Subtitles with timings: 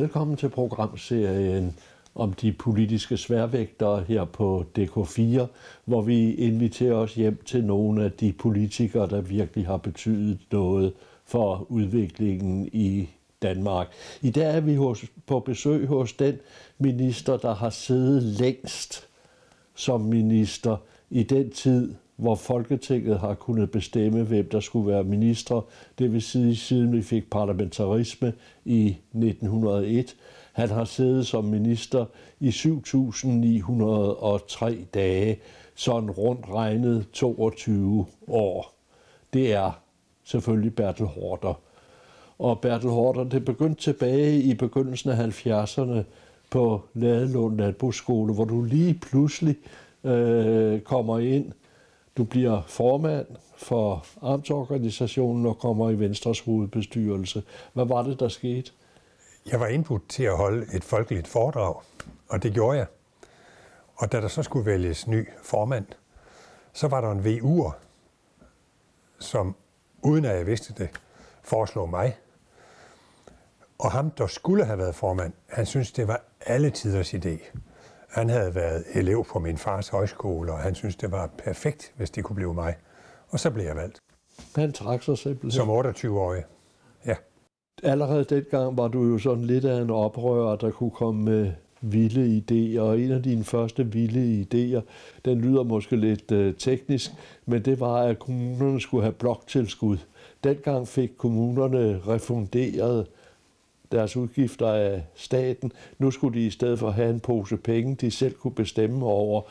[0.00, 1.76] Velkommen til programserien
[2.14, 5.46] om de politiske sværvægtere her på DK4,
[5.84, 10.92] hvor vi inviterer os hjem til nogle af de politikere, der virkelig har betydet noget
[11.24, 13.08] for udviklingen i
[13.42, 13.88] Danmark.
[14.22, 16.38] I dag er vi hos, på besøg hos den
[16.78, 19.08] minister, der har siddet længst
[19.74, 20.76] som minister
[21.10, 25.66] i den tid, hvor Folketinget har kunnet bestemme, hvem der skulle være minister.
[25.98, 28.32] Det vil sige, siden vi fik parlamentarisme
[28.64, 30.16] i 1901.
[30.52, 32.04] Han har siddet som minister
[32.40, 35.38] i 7.903 dage,
[35.74, 38.74] sådan rundt regnet 22 år.
[39.32, 39.80] Det er
[40.24, 41.54] selvfølgelig Bertel Horter.
[42.38, 46.02] Og Bertel Horter, det begyndte tilbage i begyndelsen af 70'erne
[46.50, 49.56] på Ladelund Landbrugsskole, hvor du lige pludselig
[50.04, 51.52] øh, kommer ind
[52.20, 53.26] du bliver formand
[53.56, 57.42] for amtsorganisationen og kommer i Venstres hovedbestyrelse.
[57.72, 58.72] Hvad var det, der skete?
[59.46, 61.74] Jeg var indbudt til at holde et folkeligt foredrag,
[62.28, 62.86] og det gjorde jeg.
[63.96, 65.86] Og da der så skulle vælges ny formand,
[66.72, 67.72] så var der en VU'er,
[69.18, 69.56] som
[70.02, 70.88] uden at jeg vidste det,
[71.42, 72.16] foreslog mig.
[73.78, 77.56] Og ham, der skulle have været formand, han synes det var alle tiders idé.
[78.10, 82.10] Han havde været elev på min fars højskole, og han syntes, det var perfekt, hvis
[82.10, 82.74] det kunne blive mig.
[83.28, 83.98] Og så blev jeg valgt.
[84.56, 85.50] Han trak sig simpelthen.
[85.50, 86.42] Som 28-årig,
[87.06, 87.14] ja.
[87.82, 92.42] Allerede dengang var du jo sådan lidt af en oprører, der kunne komme med vilde
[92.42, 94.80] idéer, og en af dine første vilde idéer,
[95.24, 97.10] den lyder måske lidt øh, teknisk,
[97.46, 99.96] men det var, at kommunerne skulle have bloktilskud.
[100.44, 103.06] Dengang fik kommunerne refunderet
[103.92, 105.72] deres udgifter af staten.
[105.98, 109.42] Nu skulle de i stedet for have en pose penge, de selv kunne bestemme over.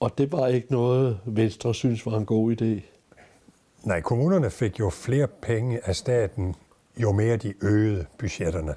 [0.00, 2.80] Og det var ikke noget, Venstre synes var en god idé.
[3.82, 6.54] Nej, kommunerne fik jo flere penge af staten,
[6.96, 8.74] jo mere de øgede budgetterne.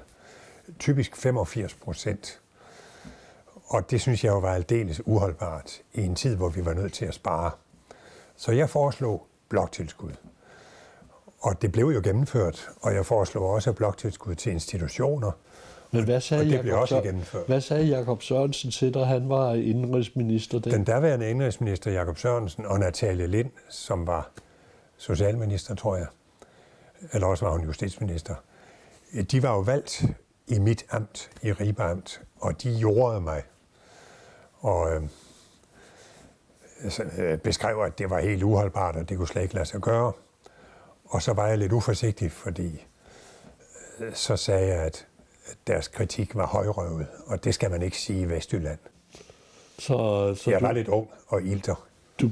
[0.78, 2.40] Typisk 85 procent.
[3.66, 6.92] Og det synes jeg jo var aldeles uholdbart i en tid, hvor vi var nødt
[6.92, 7.50] til at spare.
[8.36, 10.12] Så jeg foreslog bloktilskud.
[11.40, 15.30] Og det blev jo gennemført, og jeg foreslog også bloktilskud til institutioner.
[15.90, 17.46] Men hvad sagde, og det Jacob, blev også gennemført.
[17.46, 20.58] hvad sagde Jakob Sørensen til, da han var indrigsminister?
[20.58, 24.30] Den, den daværende indrigsminister Jakob Sørensen og Natalie Lind, som var
[24.96, 26.06] socialminister, tror jeg,
[27.12, 28.34] eller også var hun justitsminister,
[29.30, 30.04] de var jo valgt
[30.46, 33.42] i mit amt, i Ribe Amt, og de jordede mig.
[34.60, 35.02] Og øh,
[37.18, 40.12] øh beskrev, at det var helt uholdbart, og det kunne slet ikke lade sig gøre.
[41.10, 42.86] Og så var jeg lidt uforsigtig, fordi
[44.00, 45.06] øh, så sagde jeg, at
[45.66, 48.78] deres kritik var højrøvet, og det skal man ikke sige i Vestjylland.
[49.78, 51.86] Så, så jeg var du, lidt ung og ilter.
[52.20, 52.30] Du,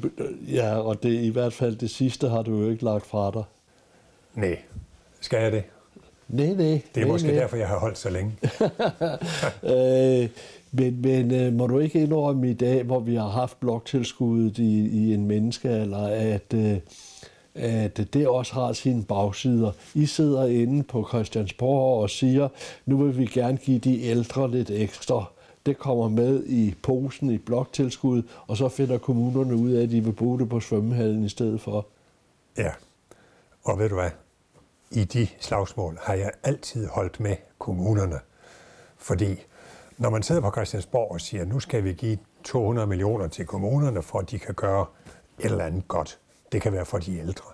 [0.52, 3.44] ja, og det, i hvert fald det sidste har du jo ikke lagt fra dig.
[4.34, 4.58] Nej.
[5.20, 5.64] Skal jeg det?
[6.28, 6.56] Nej, nej.
[6.56, 7.36] Det er nej, måske nej.
[7.36, 8.36] derfor, jeg har holdt så længe.
[9.74, 10.28] øh,
[10.72, 14.88] men, men øh, må du ikke indrømme i dag, hvor vi har haft bloktilskuddet i,
[14.88, 16.54] i en menneskealder, at...
[16.54, 16.78] Øh,
[17.58, 19.72] at det også har sine bagsider.
[19.94, 22.48] I sidder inde på Christiansborg og siger,
[22.86, 25.24] nu vil vi gerne give de ældre lidt ekstra.
[25.66, 30.04] Det kommer med i posen i bloktilskud, og så finder kommunerne ud af, at de
[30.04, 31.86] vil bruge det på svømmehallen i stedet for.
[32.58, 32.70] Ja,
[33.64, 34.10] og ved du hvad?
[34.90, 38.18] I de slagsmål har jeg altid holdt med kommunerne.
[38.96, 39.36] Fordi
[39.98, 44.02] når man sidder på Christiansborg og siger, nu skal vi give 200 millioner til kommunerne,
[44.02, 44.86] for at de kan gøre
[45.38, 46.18] et eller andet godt,
[46.52, 47.44] det kan være for de ældre.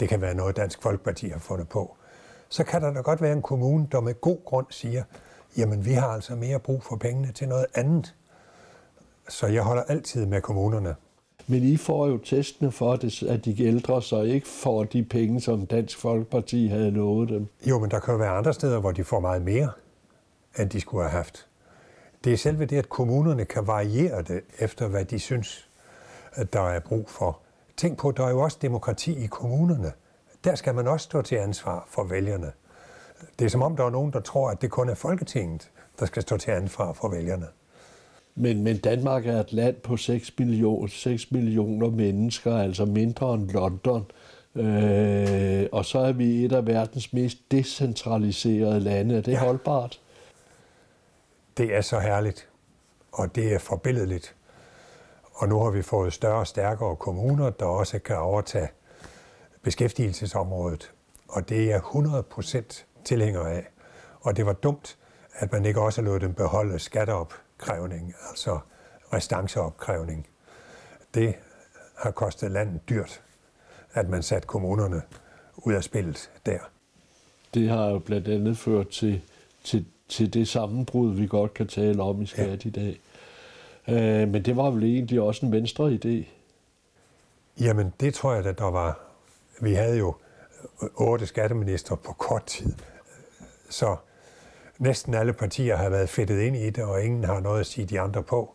[0.00, 1.96] Det kan være noget, Dansk Folkeparti har fundet på.
[2.48, 5.02] Så kan der da godt være en kommune, der med god grund siger,
[5.56, 8.14] jamen vi har altså mere brug for pengene til noget andet.
[9.28, 10.96] Så jeg holder altid med kommunerne.
[11.46, 12.92] Men I får jo testene for,
[13.28, 17.48] at de ældre så ikke får de penge, som Dansk Folkeparti havde lovet dem.
[17.66, 19.70] Jo, men der kan jo være andre steder, hvor de får meget mere,
[20.58, 21.46] end de skulle have haft.
[22.24, 25.68] Det er selve det, at kommunerne kan variere det efter, hvad de synes,
[26.32, 27.38] at der er brug for.
[27.78, 29.92] Tænk på, der er jo også demokrati i kommunerne.
[30.44, 32.52] Der skal man også stå til ansvar for vælgerne.
[33.38, 35.70] Det er som om, der er nogen, der tror, at det kun er Folketinget,
[36.00, 37.46] der skal stå til ansvar for vælgerne.
[38.34, 43.50] Men, men Danmark er et land på 6 millioner, 6 millioner mennesker, altså mindre end
[43.50, 44.06] London.
[44.54, 49.16] Øh, og så er vi et af verdens mest decentraliserede lande.
[49.16, 49.38] Er det ja.
[49.38, 50.00] holdbart?
[51.56, 52.48] Det er så herligt,
[53.12, 54.34] og det er forbilledeligt.
[55.38, 58.68] Og nu har vi fået større og stærkere kommuner, der også kan overtage
[59.62, 60.92] beskæftigelsesområdet.
[61.28, 63.68] Og det er 100 procent tilhænger af.
[64.20, 64.98] Og det var dumt,
[65.34, 68.58] at man ikke også lod dem beholde skatteopkrævning, altså
[69.12, 70.26] restanceopkrævning.
[71.14, 71.34] Det
[71.96, 73.22] har kostet landet dyrt,
[73.92, 75.02] at man satte kommunerne
[75.56, 76.58] ud af spillet der.
[77.54, 79.22] Det har jo blandt andet ført til,
[79.64, 82.68] til til det sammenbrud, vi godt kan tale om i skat ja.
[82.68, 83.00] i dag.
[83.88, 86.26] Øh, men det var vel egentlig også en venstre idé.
[87.60, 89.00] Jamen, det tror jeg, at der var.
[89.60, 90.14] Vi havde jo
[90.96, 92.72] otte skatteminister på kort tid.
[93.70, 93.96] Så
[94.78, 97.86] næsten alle partier har været fedtet ind i det, og ingen har noget at sige
[97.86, 98.54] de andre på.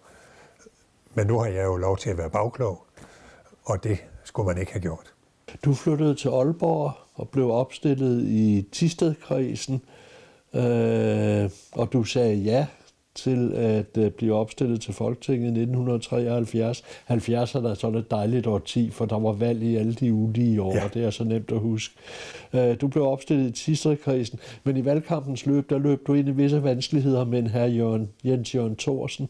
[1.14, 2.86] Men nu har jeg jo lov til at være bagklog,
[3.64, 5.14] og det skulle man ikke have gjort.
[5.66, 9.82] Du flyttede til Aalborg og blev opstillet i Tistedkredsen,
[10.54, 12.68] øh, og du sagde ja
[13.16, 16.84] til at øh, blive opstillet til Folketinget i 1973.
[17.06, 20.62] 70 er sådan et dejligt år 10, for der var valg i alle de ulige
[20.62, 20.84] år, ja.
[20.84, 21.96] og det er så nemt at huske.
[22.54, 26.32] Øh, du blev opstillet i Tistedkredsen, men i valgkampens løb, der løb du ind i
[26.32, 29.30] visse vanskeligheder med en herre Jørgen, Jens Jørgen Thorsen.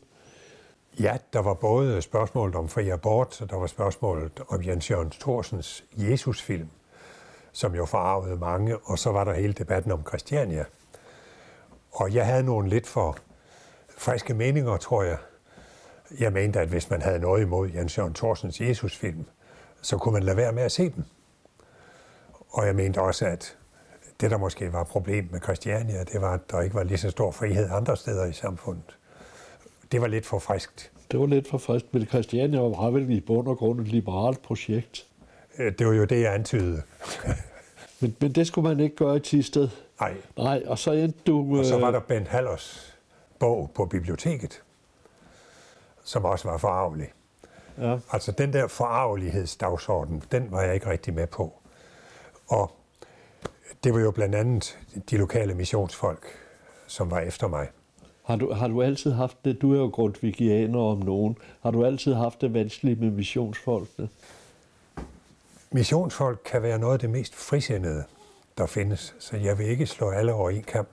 [1.00, 5.10] Ja, der var både spørgsmålet om fri abort, og der var spørgsmålet om Jens Jørgen
[5.10, 6.68] Thorsens Jesusfilm,
[7.52, 10.66] som jo forarvede mange, og så var der hele debatten om Christiania.
[11.92, 13.18] Og jeg havde nogle lidt for
[14.04, 15.18] friske meninger, tror jeg.
[16.20, 19.26] Jeg mente, at hvis man havde noget imod Jens Jørgen Thorsens Jesusfilm,
[19.82, 21.06] så kunne man lade være med at se den.
[22.50, 23.58] Og jeg mente også, at
[24.22, 27.10] det, der måske var problem med Christiania, det var, at der ikke var lige så
[27.10, 28.98] stor frihed andre steder i samfundet.
[29.92, 30.92] Det var lidt for friskt.
[31.12, 34.42] Det var lidt for friskt, men Christiania var vel i bund og grund et liberalt
[34.42, 35.08] projekt.
[35.60, 36.82] Øh, det var jo det, jeg antydede.
[38.02, 39.70] men, men det skulle man ikke gøre i Tisted.
[40.00, 40.14] Nej.
[40.38, 41.58] Nej, og så endte du...
[41.58, 42.93] Og så var øh, der Bent Hallers
[43.44, 44.64] bog på biblioteket,
[46.04, 47.08] som også var forarvelig.
[47.78, 47.98] Ja.
[48.12, 51.54] Altså den der forarvelighedsdagsorden, den var jeg ikke rigtig med på.
[52.48, 52.72] Og
[53.84, 54.80] det var jo blandt andet
[55.10, 56.26] de lokale missionsfolk,
[56.88, 57.68] som var efter mig.
[58.24, 61.86] Har du, har du altid haft det, du er jo grundvigianer om nogen, har du
[61.86, 64.10] altid haft det vanskeligt med missionsfolkene?
[65.72, 68.04] Missionsfolk kan være noget af det mest frisindede,
[68.58, 70.90] der findes, så jeg vil ikke slå alle over en kamp.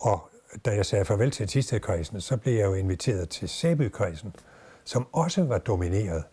[0.00, 0.30] Og
[0.64, 4.34] da jeg sagde farvel til Tistedkredsen, så blev jeg jo inviteret til Sæbykredsen,
[4.84, 6.24] som også var domineret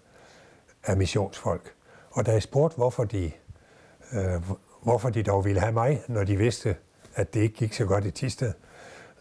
[0.84, 1.74] af missionsfolk.
[2.12, 3.32] Og da jeg spurgte, hvorfor de,
[4.14, 4.44] øh,
[4.84, 6.76] hvorfor de dog ville have mig, når de vidste,
[7.16, 8.54] at det ikke gik så godt i Tisted,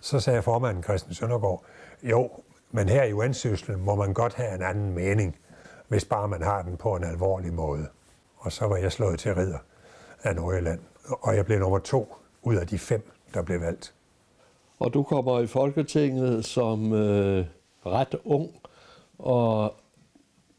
[0.00, 1.64] så sagde formanden Christian Søndergaard,
[2.02, 2.30] jo,
[2.70, 5.38] men her i Uansøslen må man godt have en anden mening,
[5.88, 7.88] hvis bare man har den på en alvorlig måde.
[8.36, 9.58] Og så var jeg slået til ridder
[10.22, 13.94] af Nordjylland, og jeg blev nummer to ud af de fem, der blev valgt.
[14.78, 17.46] Og du kommer i Folketinget som øh,
[17.86, 18.50] ret ung,
[19.18, 19.74] og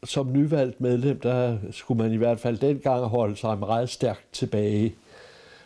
[0.04, 4.94] som nyvalgt medlem, der skulle man i hvert fald dengang holde sig meget stærkt tilbage,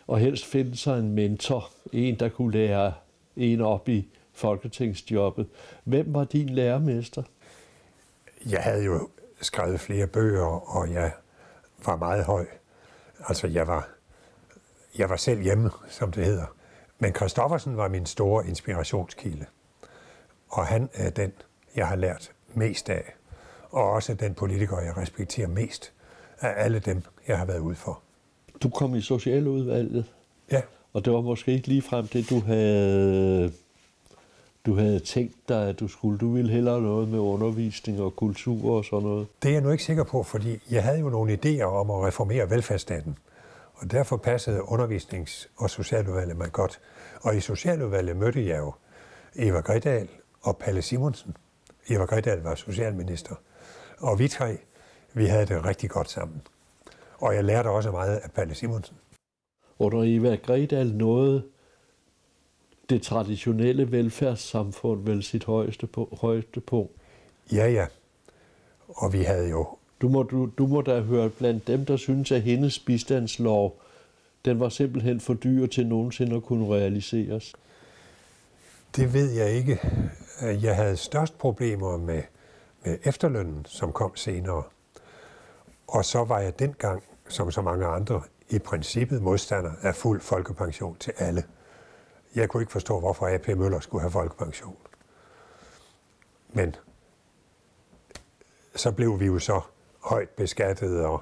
[0.07, 2.93] og helst finde sig en mentor, en, der kunne lære
[3.35, 5.47] en op i folketingsjobbet.
[5.83, 7.23] Hvem var din lærermester?
[8.45, 9.09] Jeg havde jo
[9.41, 11.11] skrevet flere bøger, og jeg
[11.85, 12.45] var meget høj.
[13.27, 13.89] Altså, jeg var,
[14.97, 16.45] jeg var selv hjemme, som det hedder.
[17.01, 19.45] Men Christoffersen var min store inspirationskilde.
[20.49, 21.31] Og han er den,
[21.75, 23.13] jeg har lært mest af.
[23.69, 25.93] Og også den politiker, jeg respekterer mest
[26.39, 28.01] af alle dem, jeg har været ude for.
[28.63, 30.05] Du kom i socialudvalget.
[30.51, 30.61] Ja.
[30.93, 33.53] Og det var måske ikke lige frem det, du havde,
[34.65, 36.17] du havde tænkt dig, at du skulle.
[36.17, 39.27] Du ville hellere noget med undervisning og kultur og sådan noget.
[39.43, 42.07] Det er jeg nu ikke sikker på, fordi jeg havde jo nogle idéer om at
[42.07, 43.17] reformere velfærdsstaten.
[43.81, 46.79] Og derfor passede undervisnings- og socialudvalget mig godt.
[47.21, 48.73] Og i socialudvalget mødte jeg jo
[49.35, 50.07] Eva Gredal
[50.41, 51.37] og Palle Simonsen.
[51.89, 53.35] Eva Gredal var socialminister.
[53.97, 54.57] Og vi tre,
[55.13, 56.41] vi havde det rigtig godt sammen.
[57.17, 58.97] Og jeg lærte også meget af Palle Simonsen.
[59.79, 61.43] Under Eva Gredal nåede
[62.89, 66.91] det traditionelle velfærdssamfund vel sit højeste, på, højeste punkt?
[67.51, 67.87] Ja, ja.
[68.87, 72.31] Og vi havde jo du må, du, du må da høre blandt dem, der synes,
[72.31, 73.81] at hendes bistandslov,
[74.45, 77.53] den var simpelthen for dyr til nogensinde at kunne realiseres.
[78.95, 79.79] Det ved jeg ikke.
[80.41, 82.23] Jeg havde størst problemer med,
[82.85, 84.63] med efterlønnen, som kom senere.
[85.87, 90.95] Og så var jeg dengang, som så mange andre, i princippet modstander af fuld folkepension
[90.99, 91.43] til alle.
[92.35, 94.77] Jeg kunne ikke forstå, hvorfor AP Møller skulle have folkepension.
[96.53, 96.75] Men
[98.75, 99.61] så blev vi jo så
[100.03, 101.21] højt beskattet, og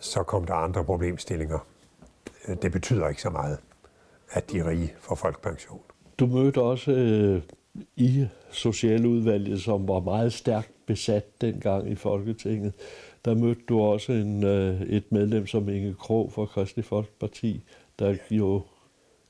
[0.00, 1.66] så kom der andre problemstillinger.
[2.62, 3.58] Det betyder ikke så meget,
[4.30, 5.80] at de rige for folkepension.
[6.18, 7.42] Du mødte også øh,
[7.96, 12.72] i Socialudvalget, som var meget stærkt besat dengang i Folketinget.
[13.24, 17.64] Der mødte du også en, øh, et medlem som Inge Krog fra Kristelig Folkeparti,
[17.98, 18.62] der jo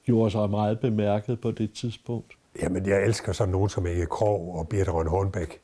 [0.04, 2.32] gjorde sig meget bemærket på det tidspunkt.
[2.62, 5.60] Jamen, jeg elsker sådan nogen som Inge Krog og Birte Røn Hornbæk.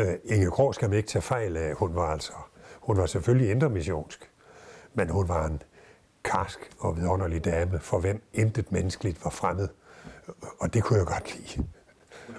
[0.00, 1.74] Uh, Inge Krog skal man ikke tage fejl af.
[1.74, 2.32] Hun var altså,
[2.80, 4.30] hun var selvfølgelig intermissionsk,
[4.94, 5.62] men hun var en
[6.24, 9.68] karsk og vidunderlig dame, for hvem intet menneskeligt var fremmed.
[10.60, 11.68] Og det kunne jeg godt lide.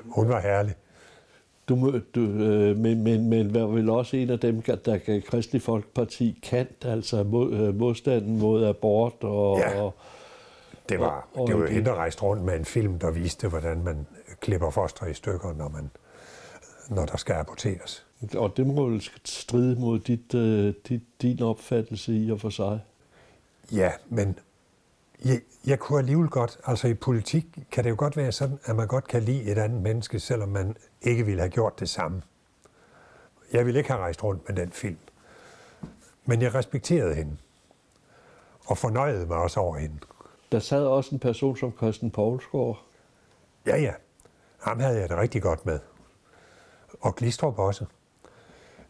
[0.06, 0.76] Hun var herlig.
[1.70, 6.40] Du, du, øh, men, men, men var vel også en af dem, der Kristelig Folkeparti
[6.44, 9.58] kant, altså mod, øh, modstanden mod abort og...
[9.60, 9.82] Ja.
[9.82, 9.94] og
[10.90, 13.84] det var, og, det var hende, der rejste rundt med en film, der viste, hvordan
[13.84, 14.08] man
[14.40, 15.92] klipper foster i stykker, når, man,
[16.90, 18.06] når der skal aborteres.
[18.36, 22.80] Og det må vel stride mod dit, øh, dit, din opfattelse i og for sig.
[23.72, 24.40] Ja, men
[25.26, 28.76] jeg, jeg kunne alligevel godt, altså i politik kan det jo godt være sådan, at
[28.76, 32.22] man godt kan lide et andet menneske, selvom man ikke ville have gjort det samme.
[33.54, 34.98] Jeg ville ikke have rejst rundt med den film.
[36.26, 37.38] Men jeg respekterede hende.
[38.66, 39.98] Og fornøjede mig også over hende.
[40.52, 42.86] Der sad også en person som Christian Poulsgaard.
[43.66, 43.94] Ja, ja.
[44.60, 45.80] Ham havde jeg det rigtig godt med.
[47.00, 47.86] Og Glistrup også.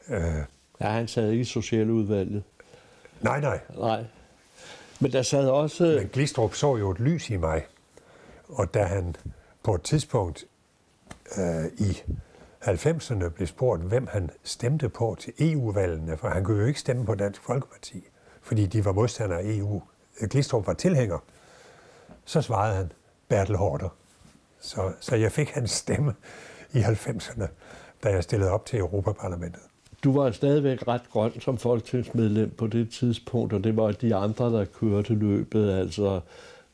[0.09, 0.43] Øh.
[0.81, 2.43] Ja, han sad ikke i socialudvalget.
[3.21, 3.59] Nej, nej.
[3.77, 4.05] Nej.
[4.99, 5.83] Men der sad også...
[5.83, 7.65] Men Glistrup så jo et lys i mig.
[8.49, 9.15] Og da han
[9.63, 10.45] på et tidspunkt
[11.37, 12.01] øh, i
[12.61, 17.05] 90'erne blev spurgt, hvem han stemte på til EU-valgene, for han kunne jo ikke stemme
[17.05, 18.03] på Dansk Folkeparti,
[18.41, 19.81] fordi de var modstandere af EU.
[20.29, 21.17] Glistrup var tilhænger.
[22.25, 22.91] Så svarede han
[23.27, 23.89] Bertel Hårder.
[24.59, 26.15] Så, så jeg fik hans stemme
[26.73, 27.47] i 90'erne,
[28.03, 29.61] da jeg stillede op til Europaparlamentet.
[30.03, 34.45] Du var stadigvæk ret grøn som folketingsmedlem på det tidspunkt, og det var de andre,
[34.45, 36.19] der kørte løbet, altså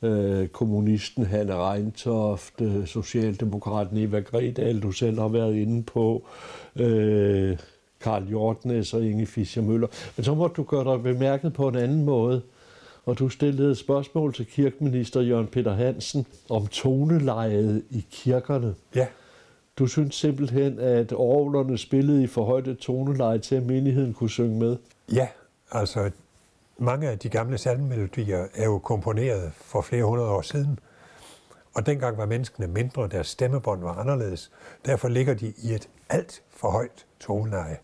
[0.01, 6.27] øh, kommunisten Hanne Reintoft, øh, Socialdemokraten Eva Gredal, du selv har været inde på,
[6.75, 7.58] øh,
[8.01, 9.88] Karl Hjortnes og Inge Fischer Møller.
[10.17, 12.41] Men så må du gøre dig bemærket på en anden måde,
[13.05, 18.75] og du stillede et spørgsmål til kirkeminister Jørgen Peter Hansen om tonelejet i kirkerne.
[18.96, 19.08] Ja.
[19.79, 24.29] Du synes simpelthen, at orglerne spillede i for højt et toneleje til, at menigheden kunne
[24.29, 24.77] synge med?
[25.12, 25.27] Ja,
[25.72, 26.12] altså
[26.77, 30.79] mange af de gamle salmemelodier er jo komponeret for flere hundrede år siden.
[31.74, 34.51] Og dengang var menneskene mindre, deres stemmebånd var anderledes.
[34.86, 37.77] Derfor ligger de i et alt for højt toneleje.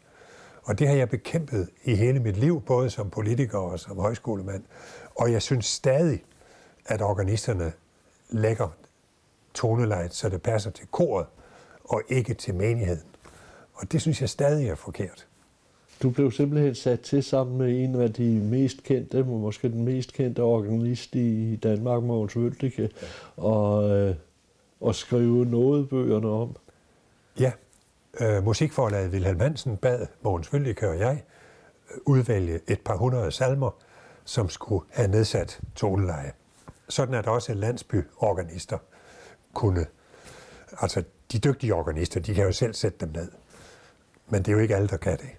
[0.64, 4.64] Og det har jeg bekæmpet i hele mit liv, både som politiker og som højskolemand.
[5.16, 6.24] Og jeg synes stadig,
[6.86, 7.72] at organisterne
[8.30, 8.68] lægger
[9.54, 11.26] tonelejet, så det passer til koret
[11.92, 13.04] og ikke til menigheden.
[13.74, 15.28] Og det synes jeg stadig er forkert.
[16.04, 20.14] Du blev simpelthen sat til sammen med en af de mest kendte, måske den mest
[20.14, 22.90] kendte organist i Danmark, Mogens Vøltike,
[23.38, 24.16] og, øh,
[24.82, 26.56] og skrive noget bøgerne om.
[27.40, 27.52] Ja,
[28.22, 31.24] øh, musikforlaget Wilhelm Hansen bad Mogens Vøltike og jeg
[31.92, 33.72] øh, udvælge et par hundrede salmer,
[34.26, 36.32] som skulle have nedsat toneleje.
[36.90, 38.78] Sådan at også landsbyorganister
[39.54, 39.86] kunne,
[40.82, 43.32] altså de dygtige organister, de kan jo selv sætte dem ned.
[44.30, 45.30] Men det er jo ikke alle, der kan det.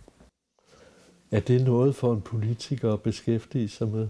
[1.31, 4.09] Er det noget for en politiker at beskæftige sig med?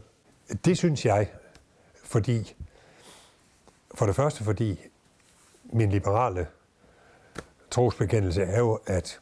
[0.64, 1.30] Det synes jeg,
[2.04, 2.54] fordi
[3.94, 4.80] for det første fordi
[5.64, 6.46] min liberale
[7.70, 9.20] trosbekendelse er jo, at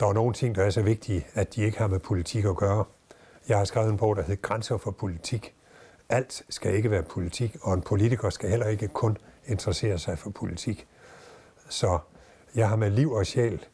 [0.00, 2.56] der er nogle ting, der er så vigtige, at de ikke har med politik at
[2.56, 2.84] gøre.
[3.48, 5.54] Jeg har skrevet en bog, der hedder Grænser for politik.
[6.08, 10.30] Alt skal ikke være politik, og en politiker skal heller ikke kun interessere sig for
[10.30, 10.86] politik.
[11.68, 11.98] Så
[12.54, 13.64] jeg har med liv og sjæl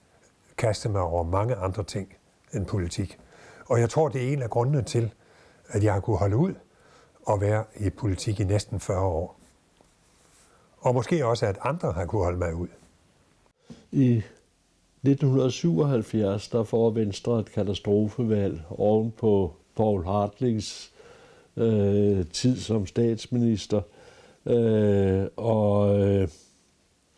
[0.59, 2.17] kastet mig over mange andre ting
[2.55, 3.19] end politik.
[3.67, 5.15] Og jeg tror, det er en af grundene til,
[5.69, 6.55] at jeg har kunne holde ud
[7.27, 9.41] og være i politik i næsten 40 år.
[10.79, 12.69] Og måske også, at andre har kunne holde mig ud.
[13.93, 14.23] I
[15.03, 20.93] 1977, der får Venstre et katastrofevalg oven på Paul Hartlings
[21.57, 23.83] øh, tid som statsminister.
[24.47, 26.29] Øh, og øh,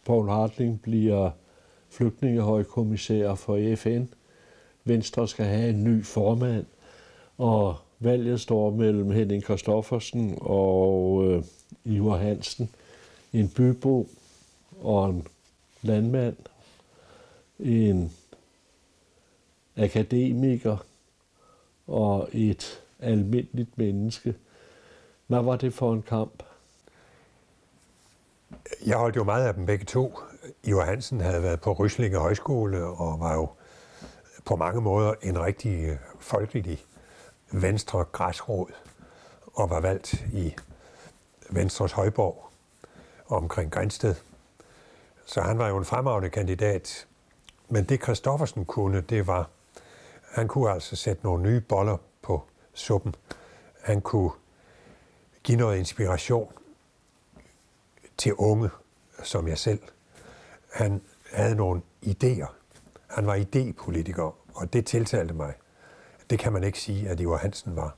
[0.05, 1.31] Paul Hartling bliver
[1.89, 4.05] flygtningehøjkommissær for FN.
[4.85, 6.67] Venstre skal have en ny formand,
[7.39, 11.45] og valget står mellem Henning Kristoffersen og øh,
[11.85, 12.71] Ivar Hansen.
[13.33, 14.09] En bybo
[14.83, 15.27] og en
[15.83, 16.37] landmand,
[17.61, 18.13] en
[19.77, 20.77] akademiker
[21.87, 24.35] og et almindeligt menneske.
[25.27, 26.43] Hvad var det for en kamp?
[28.87, 30.19] Jeg holdt jo meget af dem begge to.
[30.65, 33.49] Johansen havde været på Ryslinge Højskole og var jo
[34.45, 36.85] på mange måder en rigtig øh, folkelig
[37.53, 38.73] venstre græsråd
[39.55, 40.55] og var valgt i
[41.51, 42.51] Venstres Højborg
[43.29, 44.15] omkring Grænsted.
[45.27, 47.07] Så han var jo en fremragende kandidat.
[47.69, 49.51] Men det Kristoffersen kunne, det var,
[50.31, 52.43] han kunne altså sætte nogle nye boller på
[52.75, 53.15] suppen.
[53.83, 54.31] Han kunne
[55.43, 56.53] give noget inspiration
[58.17, 58.71] til unge,
[59.23, 59.81] som jeg selv.
[60.73, 61.01] Han
[61.33, 62.47] havde nogle idéer.
[63.07, 65.55] Han var idépolitiker, og det tiltalte mig.
[66.31, 67.97] Det kan man ikke sige, at Ivar Hansen var.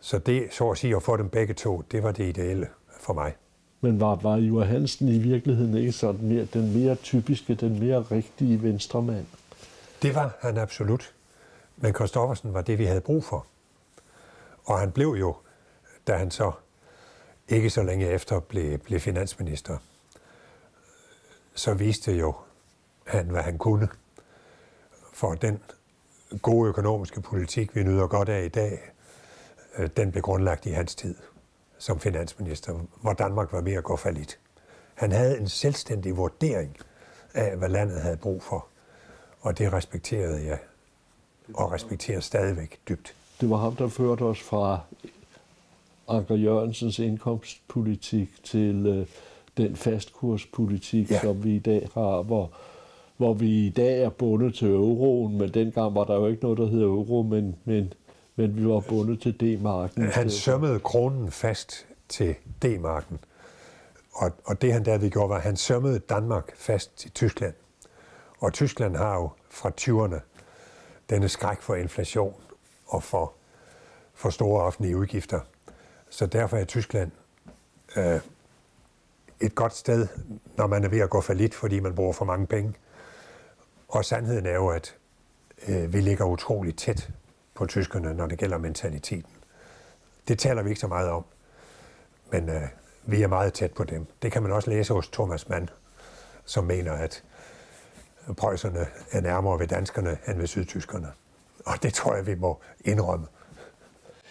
[0.00, 2.68] Så det, så at sige, at få dem begge to, det var det ideelle
[3.00, 3.34] for mig.
[3.80, 8.02] Men var, var Ivar Hansen i virkeligheden ikke sådan mere, den mere typiske, den mere
[8.02, 9.26] rigtige venstremand?
[10.02, 11.14] Det var han absolut.
[11.76, 13.46] Men Kristoffersen var det, vi havde brug for.
[14.64, 15.36] Og han blev jo,
[16.06, 16.52] da han så
[17.48, 19.78] ikke så længe efter blev, blev finansminister,
[21.54, 22.34] så viste jo
[23.06, 23.88] han, hvad han kunne.
[25.12, 25.62] For den
[26.42, 28.78] gode økonomiske politik, vi nyder godt af i dag,
[29.78, 31.14] øh, den blev grundlagt i hans tid
[31.78, 34.38] som finansminister, hvor Danmark var ved at gå falit.
[34.94, 36.76] Han havde en selvstændig vurdering
[37.34, 38.66] af, hvad landet havde brug for,
[39.40, 40.58] og det respekterede jeg,
[41.54, 43.14] og respekterer stadigvæk dybt.
[43.40, 44.80] Det var ham, der førte os fra
[46.08, 49.06] Anker Jørgensens indkomstpolitik til øh,
[49.56, 51.20] den fastkurspolitik, ja.
[51.20, 52.50] som vi i dag har, hvor,
[53.16, 56.58] hvor vi i dag er bundet til euroen, men dengang var der jo ikke noget,
[56.58, 57.92] der hed euro, men, men,
[58.36, 60.02] men vi var bundet til D-marken.
[60.02, 63.18] Han sømmede kronen fast til D-marken,
[64.12, 67.54] og, og det han derved gjorde, var, at han sømmede Danmark fast til Tyskland.
[68.40, 70.20] Og Tyskland har jo fra 20'erne
[71.10, 72.34] denne skræk for inflation
[72.86, 73.32] og for,
[74.14, 75.40] for store offentlige udgifter.
[76.14, 77.10] Så derfor er Tyskland
[77.96, 78.20] øh,
[79.40, 80.08] et godt sted,
[80.56, 82.74] når man er ved at gå for lidt, fordi man bruger for mange penge.
[83.88, 84.96] Og sandheden er jo, at
[85.68, 87.10] øh, vi ligger utroligt tæt
[87.54, 89.32] på tyskerne, når det gælder mentaliteten.
[90.28, 91.24] Det taler vi ikke så meget om,
[92.32, 92.68] men øh,
[93.02, 94.06] vi er meget tæt på dem.
[94.22, 95.70] Det kan man også læse hos Thomas Mann,
[96.44, 97.24] som mener, at
[98.36, 101.12] prøjserne er nærmere ved danskerne end ved sydtyskerne.
[101.66, 103.26] Og det tror jeg, vi må indrømme.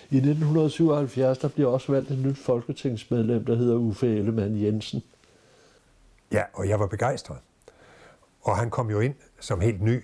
[0.09, 5.03] I 1977 der bliver også valgt et nyt folketingsmedlem, der hedder Uffe Ellemann Jensen.
[6.31, 7.37] Ja, og jeg var begejstret.
[8.41, 10.03] Og han kom jo ind som helt ny,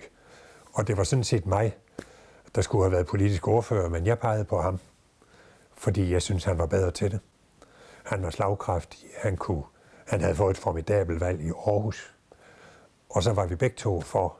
[0.72, 1.76] og det var sådan set mig,
[2.54, 4.78] der skulle have været politisk ordfører, men jeg pegede på ham,
[5.74, 7.20] fordi jeg synes, han var bedre til det.
[8.04, 9.62] Han var slagkraftig, han, kunne,
[10.06, 12.14] han havde fået et formidabelt valg i Aarhus,
[13.10, 14.38] og så var vi begge to for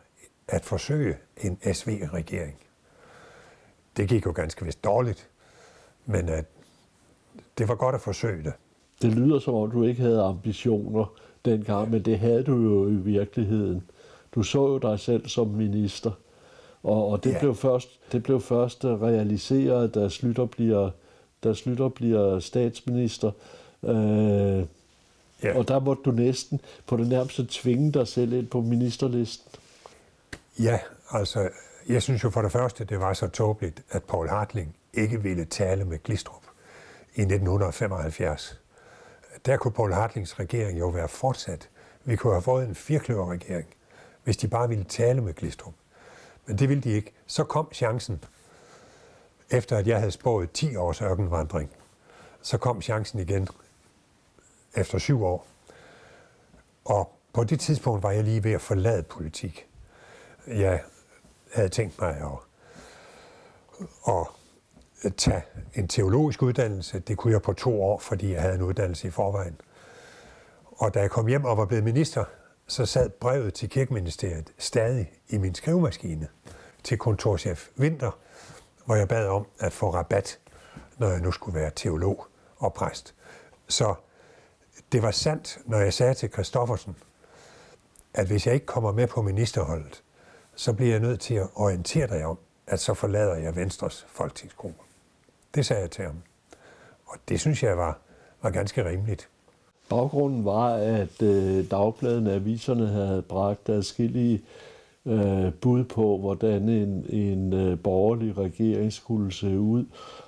[0.49, 2.59] at forsøge en SV-regering.
[3.97, 5.30] Det gik jo ganske vist dårligt,
[6.07, 6.45] men at
[7.59, 8.53] det var godt at forsøge det.
[9.03, 11.13] Det lyder som om, du ikke havde ambitioner
[11.45, 13.83] dengang, men det havde du jo i virkeligheden.
[14.35, 16.11] Du så jo dig selv som minister,
[16.83, 17.39] og, og det, ja.
[17.39, 20.91] blev først, det blev først realiseret, da Slytter bliver,
[21.45, 23.31] da Slytter bliver statsminister.
[23.83, 24.65] Øh,
[25.43, 25.59] ja.
[25.59, 29.53] Og der måtte du næsten på det nærmeste tvinge dig selv ind på ministerlisten.
[30.59, 30.79] Ja,
[31.11, 31.49] altså,
[31.89, 35.45] jeg synes jo for det første, det var så tåbeligt, at Paul Hartling ikke ville
[35.45, 36.43] tale med Glistrup
[37.15, 38.61] i 1975.
[39.47, 41.69] Der kunne Paul Hartlings regering jo være fortsat.
[42.05, 43.67] Vi kunne have fået en firkløverregering,
[44.25, 45.75] hvis de bare ville tale med Glistrup.
[46.47, 47.13] Men det ville de ikke.
[47.27, 48.25] Så kom chancen,
[49.51, 51.71] efter at jeg havde spået 10 års ørkenvandring,
[52.43, 53.49] så kom chancen igen
[54.75, 55.47] efter syv år.
[56.85, 59.67] Og på det tidspunkt var jeg lige ved at forlade politik.
[60.47, 60.83] Jeg
[61.55, 62.39] havde tænkt mig at,
[64.09, 64.27] at
[65.17, 65.43] tage
[65.75, 66.99] en teologisk uddannelse.
[66.99, 69.61] Det kunne jeg på to år, fordi jeg havde en uddannelse i forvejen.
[70.65, 72.25] Og da jeg kom hjem og var blevet minister,
[72.67, 76.29] så sad brevet til kirkeministeriet stadig i min skrivemaskine
[76.83, 78.11] til kontorchef Vinter,
[78.85, 80.39] hvor jeg bad om at få rabat,
[80.99, 83.15] når jeg nu skulle være teolog og præst.
[83.69, 83.95] Så
[84.93, 86.97] det var sandt, når jeg sagde til Kristoffersen,
[88.15, 90.03] at hvis jeg ikke kommer med på ministerholdet,
[90.55, 94.90] så bliver jeg nødt til at orientere dig om, at så forlader jeg Venstres folketingsgruppe.
[95.55, 96.23] Det sagde jeg til ham.
[97.07, 97.99] Og det synes jeg var,
[98.43, 99.29] var ganske rimeligt.
[99.89, 104.43] Baggrunden var, at øh, dagbladene aviserne havde bragt adskillige
[105.07, 109.85] øh, bud på, hvordan en, en øh, borgerlig regering skulle se ud.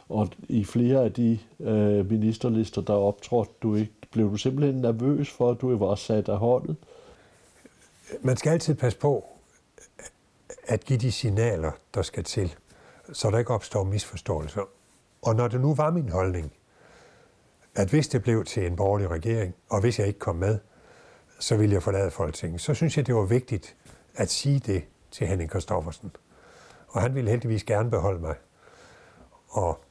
[0.08, 5.30] Og i flere af de øh, ministerlister, der optrådte du ikke, blev du simpelthen nervøs
[5.30, 6.76] for, at du var sat af holdet?
[8.20, 9.24] Man skal altid passe på
[10.64, 12.54] at give de signaler, der skal til,
[13.12, 14.62] så der ikke opstår misforståelser.
[15.22, 16.52] Og når det nu var min holdning,
[17.74, 20.58] at hvis det blev til en borgerlig regering, og hvis jeg ikke kom med,
[21.38, 23.76] så ville jeg forlade Folketinget, så synes jeg, det var vigtigt
[24.14, 26.16] at sige det til Henning Kristoffersen.
[26.88, 28.34] Og han ville heldigvis gerne beholde mig.
[29.48, 29.84] Og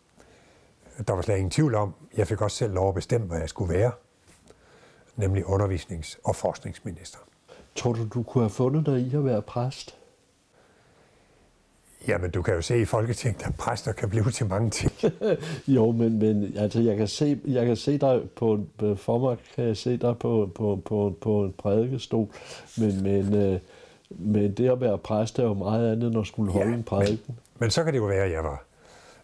[1.07, 3.49] der var slet ingen tvivl om, jeg fik også selv lov at bestemme, hvad jeg
[3.49, 3.91] skulle være,
[5.15, 7.19] nemlig undervisnings- og forskningsminister.
[7.75, 10.00] Tror du, du kunne have fundet dig i at være præst?
[12.07, 14.91] Jamen, du kan jo se i Folketinget, at præster kan blive til mange ting.
[15.67, 18.59] jo, men, men altså, jeg, kan se, jeg kan se dig på,
[18.95, 22.27] for mig kan jeg se dig på, på, på, på en prædikestol,
[22.77, 23.59] men, men, øh,
[24.09, 26.83] men det at være præst er jo meget andet, end at skulle holde ja, en
[26.83, 27.19] prædiken.
[27.27, 28.63] Men, men så kan det jo være, at jeg var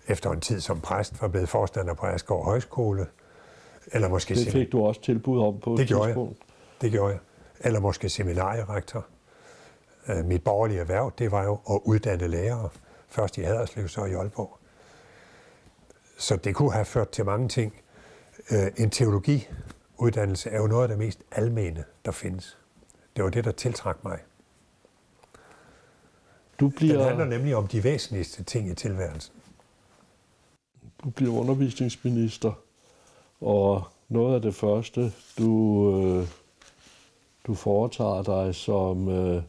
[0.08, 3.06] efter en tid som præst var blevet forstander på Asgaard Højskole.
[3.92, 6.38] Eller måske det fik du også tilbud om på det et gjorde tidspunkt.
[6.40, 6.82] Jeg.
[6.82, 7.20] Det gjorde jeg.
[7.60, 9.06] Eller måske seminarierektor.
[10.10, 12.70] Øh, mit borgerlige erhverv, det var jo at uddanne lærere.
[13.08, 14.58] Først i Haderslev, så i Aalborg.
[16.18, 17.74] Så det kunne have ført til mange ting.
[18.52, 22.58] Øh, en teologiuddannelse er jo noget af det mest almene, der findes.
[23.16, 24.20] Det var det, der tiltrak mig.
[26.60, 29.34] Du bliver, Den handler nemlig om de væsentligste ting i tilværelsen.
[31.04, 32.52] du bliver undervisningsminister,
[33.42, 36.28] og noget af det første, du, øh,
[37.48, 39.44] du foretager dig som øh,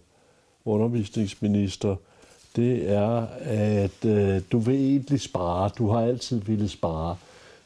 [0.69, 1.97] undervisningsminister,
[2.57, 5.71] det er, at øh, du vil egentlig spare.
[5.79, 7.17] Du har altid ville spare.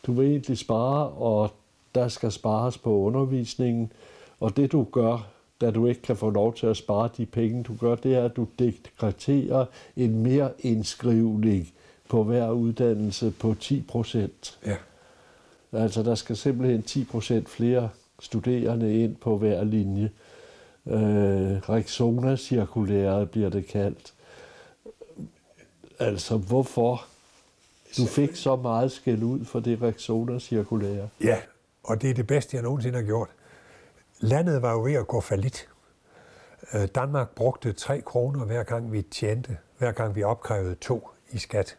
[0.06, 1.50] Du vil egentlig spare, og
[1.94, 3.92] der skal spares på undervisningen.
[4.40, 5.28] Og det du gør,
[5.60, 8.24] da du ikke kan få lov til at spare de penge, du gør, det er,
[8.24, 9.64] at du dekreterer
[9.96, 11.72] en mere indskrivning
[12.08, 14.58] på hver uddannelse på 10 procent.
[14.66, 14.76] Ja.
[15.72, 17.88] Altså, der skal simpelthen 10 procent flere
[18.20, 20.10] studerende ind på hver linje.
[20.86, 24.14] Øh, Rexona-cirkulæret bliver det kaldt.
[25.98, 27.04] Altså, hvorfor?
[27.96, 31.08] Du fik så meget skæld ud for det Rexona-cirkulære.
[31.20, 31.38] Ja,
[31.82, 33.28] og det er det bedste, jeg nogensinde har gjort.
[34.20, 35.68] Landet var jo ved at gå falit.
[36.74, 41.38] Øh, Danmark brugte 3 kroner hver gang vi tjente, hver gang vi opkrævede to i
[41.38, 41.76] skat.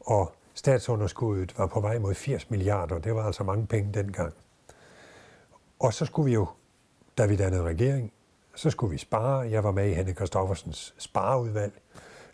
[0.00, 2.98] Og statsunderskuddet var på vej mod 80 milliarder.
[2.98, 4.32] Det var altså mange penge dengang.
[5.80, 6.46] Og så skulle vi jo,
[7.18, 8.12] da vi dannede regering,
[8.54, 9.38] så skulle vi spare.
[9.38, 11.72] Jeg var med i Henrik Kristoffersens spareudvalg,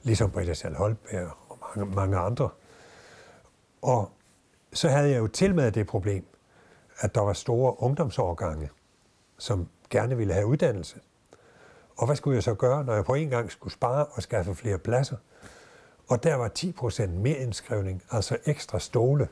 [0.03, 2.49] ligesom Britta Sal Holberg og mange, mange andre.
[3.83, 4.11] Og
[4.73, 6.25] så havde jeg jo til med det problem,
[6.99, 8.71] at der var store ungdomsårgange,
[9.39, 11.01] som gerne ville have uddannelse.
[11.97, 14.55] Og hvad skulle jeg så gøre, når jeg på en gang skulle spare og skaffe
[14.55, 15.17] flere pladser?
[16.09, 19.29] Og der var 10 procent mere indskrivning, altså ekstra stole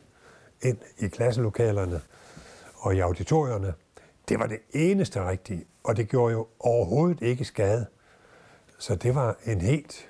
[0.62, 2.00] ind i klasselokalerne
[2.76, 3.74] og i auditorierne.
[4.28, 7.86] Det var det eneste rigtige, og det gjorde jo overhovedet ikke skade.
[8.78, 10.08] Så det var en helt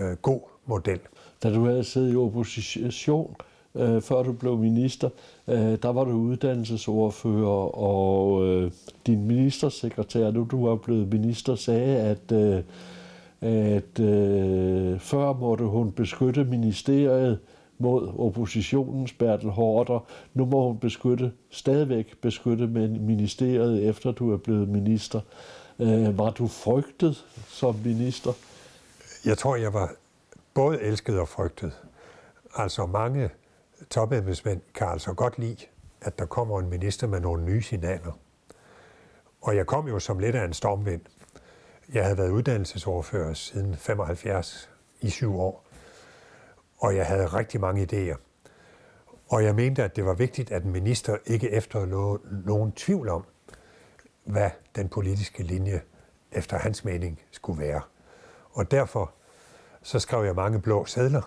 [0.00, 1.00] øh, god model.
[1.42, 3.36] Da du havde siddet i opposition,
[3.74, 5.08] øh, før du blev minister,
[5.48, 8.70] øh, der var du uddannelsesordfører, og øh,
[9.06, 12.62] din ministersekretær, nu du var blevet minister, sagde, at, øh,
[13.40, 17.38] at øh, før måtte hun beskytte ministeriet
[17.82, 20.06] mod oppositionens Bertel Hårder.
[20.34, 25.20] Nu må hun beskytte, stadigvæk beskytte ministeriet, efter du er blevet minister.
[25.78, 28.32] Øh, var du frygtet som minister?
[29.24, 29.90] Jeg tror, jeg var
[30.54, 31.72] både elsket og frygtet.
[32.56, 33.30] Altså mange
[33.90, 35.66] topembedsmænd kan altså godt lide,
[36.00, 38.18] at der kommer en minister med nogle nye signaler.
[39.42, 41.00] Og jeg kom jo som lidt af en stormvind.
[41.94, 45.66] Jeg havde været uddannelsesordfører siden 75 i syv år,
[46.82, 48.16] og jeg havde rigtig mange idéer.
[49.28, 53.24] Og jeg mente, at det var vigtigt, at en minister ikke efterlå nogen tvivl om,
[54.24, 55.80] hvad den politiske linje
[56.32, 57.80] efter hans mening skulle være.
[58.52, 59.12] Og derfor
[59.82, 61.22] så skrev jeg mange blå sædler.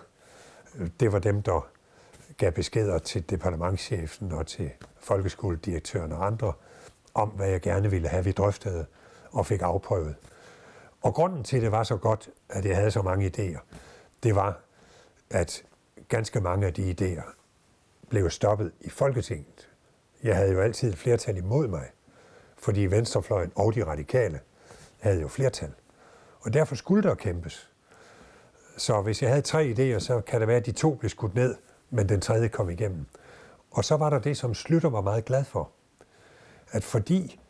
[1.00, 1.68] Det var dem, der
[2.36, 6.52] gav beskeder til departementchefen og til folkeskoledirektøren og andre
[7.14, 8.86] om, hvad jeg gerne ville have, vi drøftede
[9.30, 10.14] og fik afprøvet.
[11.02, 13.60] Og grunden til, at det var så godt, at jeg havde så mange idéer,
[14.22, 14.65] det var,
[15.30, 15.64] at
[16.08, 17.34] ganske mange af de idéer
[18.08, 19.68] blev stoppet i Folketinget.
[20.22, 21.90] Jeg havde jo altid et flertal imod mig,
[22.56, 24.40] fordi Venstrefløjen og de radikale
[24.98, 25.72] havde jo flertal.
[26.40, 27.70] Og derfor skulle der kæmpes.
[28.76, 31.34] Så hvis jeg havde tre idéer, så kan det være, at de to blev skudt
[31.34, 31.54] ned,
[31.90, 33.06] men den tredje kom igennem.
[33.70, 35.70] Og så var der det, som Slytter var meget glad for.
[36.70, 37.40] At fordi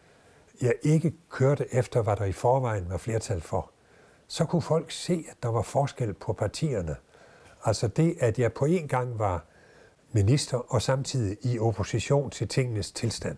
[0.60, 3.70] jeg ikke kørte efter, hvad der i forvejen var flertal for,
[4.28, 6.96] så kunne folk se, at der var forskel på partierne.
[7.64, 9.44] Altså det, at jeg på en gang var
[10.12, 13.36] minister og samtidig i opposition til tingenes tilstand.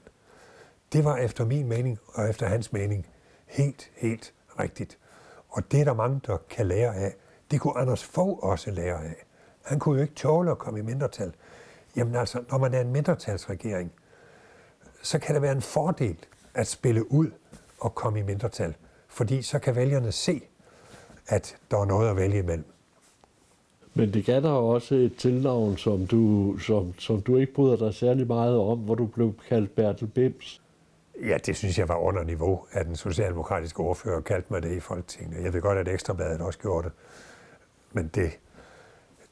[0.93, 3.07] Det var efter min mening og efter hans mening
[3.47, 4.99] helt, helt rigtigt.
[5.49, 7.15] Og det er der mange, der kan lære af.
[7.51, 9.27] Det kunne Anders Fogh også lære af.
[9.63, 11.33] Han kunne jo ikke tåle at komme i mindretal.
[11.97, 13.93] Jamen altså, når man er en mindretalsregering,
[15.03, 16.17] så kan det være en fordel
[16.55, 17.31] at spille ud
[17.81, 18.75] og komme i mindretal.
[19.09, 20.43] Fordi så kan vælgerne se,
[21.29, 22.73] at der er noget at vælge imellem.
[23.95, 27.95] Men det gav dig også et tilnavn, som du, som, som du ikke bryder dig
[27.95, 30.63] særlig meget om, hvor du blev kaldt Bertel Bims.
[31.27, 34.81] Ja, det synes jeg var under niveau, at den socialdemokratiske ordfører kaldte mig det i
[34.81, 35.45] Folketinget.
[35.45, 36.93] Jeg ved godt, at Ekstrabladet også gjorde det.
[37.93, 38.31] Men det,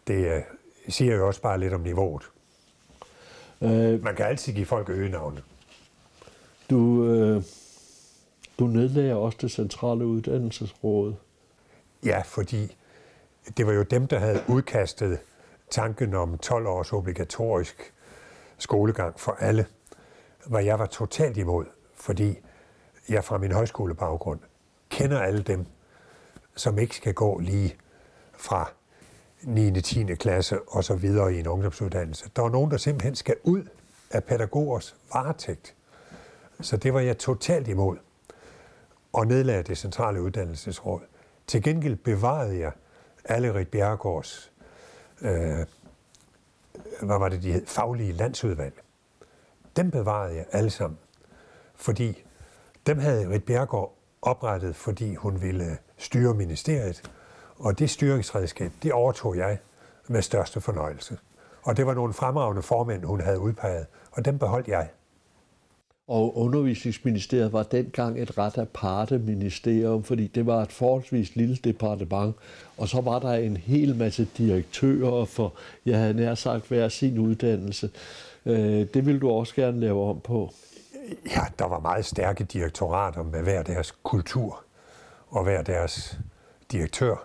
[0.07, 0.43] det uh,
[0.89, 2.23] siger jo også bare lidt om niveauet.
[3.63, 5.43] Øh, Man kan altid give folk øgenavne.
[6.71, 7.43] Du, øh,
[8.59, 11.15] du nedlagde også det centrale uddannelsesråd.
[12.05, 12.77] Ja, fordi
[13.57, 15.19] det var jo dem, der havde udkastet
[15.71, 17.93] tanken om 12 års obligatorisk
[18.59, 19.67] skolegang for alle,
[20.47, 22.39] hvad jeg var totalt imod, fordi
[23.09, 24.41] jeg fra min højskolebaggrund
[24.91, 25.67] kender alle dem,
[26.55, 27.77] som ikke skal gå lige
[28.33, 28.71] fra
[29.43, 29.81] 9.
[29.81, 30.15] 10.
[30.15, 32.31] klasse og så videre i en ungdomsuddannelse.
[32.37, 33.65] Der er nogen, der simpelthen skal ud
[34.11, 35.75] af pædagogers varetægt.
[36.61, 37.97] Så det var jeg totalt imod.
[39.13, 41.01] Og nedlagde det centrale uddannelsesråd.
[41.47, 42.73] Til gengæld bevarede jeg
[43.29, 44.53] Allerit Bjergårds,
[45.23, 45.67] øh,
[47.03, 48.83] hvad var det, de hed, faglige landsudvalg.
[49.77, 50.99] Dem bevarede jeg alle sammen.
[51.75, 52.25] Fordi
[52.87, 57.11] dem havde Rit Bjergård oprettet, fordi hun ville styre ministeriet,
[57.59, 59.59] og det styringsredskab, det overtog jeg
[60.09, 61.19] med største fornøjelse.
[61.63, 64.91] Og det var nogle fremragende formænd, hun havde udpeget, og dem beholdt jeg.
[66.09, 72.37] Og undervisningsministeriet var dengang et ret aparte ministerium, fordi det var et forholdsvis lille departement,
[72.77, 75.55] og så var der en hel masse direktører for,
[75.87, 77.91] jeg havde nær sagt, hver sin uddannelse.
[78.47, 80.53] Øh, det ville du også gerne lave om på.
[81.27, 84.65] Ja, der var meget stærke direktorater med hver deres kultur
[85.29, 86.19] og hver deres
[86.73, 87.17] direktør.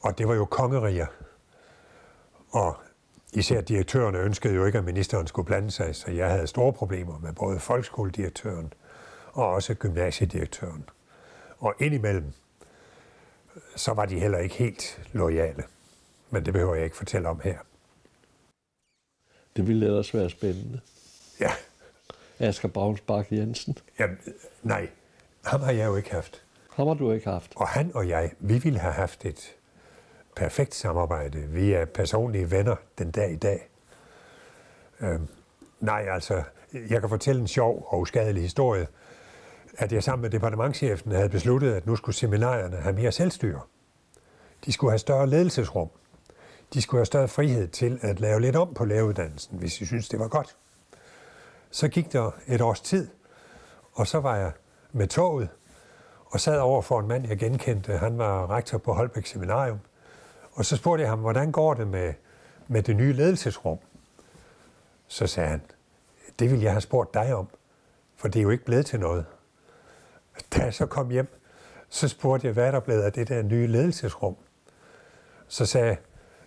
[0.00, 1.06] Og det var jo kongeriger.
[2.50, 2.76] Og
[3.36, 7.18] især direktørerne ønskede jo ikke, at ministeren skulle blande sig, så jeg havde store problemer
[7.18, 8.72] med både folkeskoledirektøren
[9.32, 10.88] og også gymnasiedirektøren.
[11.58, 12.32] Og indimellem,
[13.76, 15.64] så var de heller ikke helt lojale.
[16.30, 17.58] Men det behøver jeg ikke fortælle om her.
[19.56, 20.80] Det ville ellers være spændende.
[21.40, 21.50] Ja.
[22.38, 23.78] Asger Braunsbach Jensen.
[23.98, 24.18] Jamen,
[24.62, 24.88] nej,
[25.44, 26.42] ham har jeg jo ikke haft.
[26.70, 27.52] Ham har du ikke haft.
[27.56, 29.56] Og han og jeg, vi ville have haft et
[30.36, 31.38] perfekt samarbejde.
[31.38, 33.68] Vi er personlige venner den dag i dag.
[35.00, 35.20] Øh,
[35.80, 38.86] nej, altså, jeg kan fortælle en sjov og uskadelig historie,
[39.78, 43.60] at jeg sammen med departementchefen havde besluttet, at nu skulle seminarierne have mere selvstyre.
[44.64, 45.88] De skulle have større ledelsesrum.
[46.74, 50.08] De skulle have større frihed til at lave lidt om på læreruddannelsen, hvis de synes
[50.08, 50.56] det var godt.
[51.70, 53.08] Så gik der et års tid,
[53.92, 54.52] og så var jeg
[54.92, 55.48] med toget
[56.26, 57.98] og sad over for en mand, jeg genkendte.
[57.98, 59.78] Han var rektor på Holbæk Seminarium.
[60.56, 62.14] Og så spurgte jeg ham, hvordan går det med,
[62.68, 63.78] med det nye ledelsesrum?
[65.06, 65.62] Så sagde han,
[66.38, 67.48] det vil jeg have spurgt dig om,
[68.16, 69.26] for det er jo ikke blevet til noget.
[70.54, 71.28] Da jeg så kom hjem,
[71.88, 74.36] så spurgte jeg, hvad er der blevet af det der nye ledelsesrum?
[75.48, 75.96] Så sagde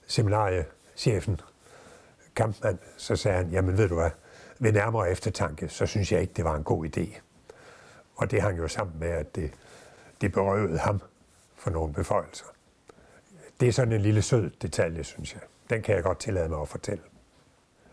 [0.08, 1.41] seminariechefen,
[2.36, 4.10] kampmand, så sagde han, jamen ved du hvad,
[4.60, 7.19] ved nærmere eftertanke, så synes jeg ikke, det var en god idé.
[8.15, 9.54] Og det hang jo sammen med, at det,
[10.22, 11.02] det berøvede ham
[11.56, 12.45] for nogle beføjelser.
[13.60, 15.41] Det er sådan en lille sød detalje, synes jeg.
[15.69, 17.04] Den kan jeg godt tillade mig at fortælle.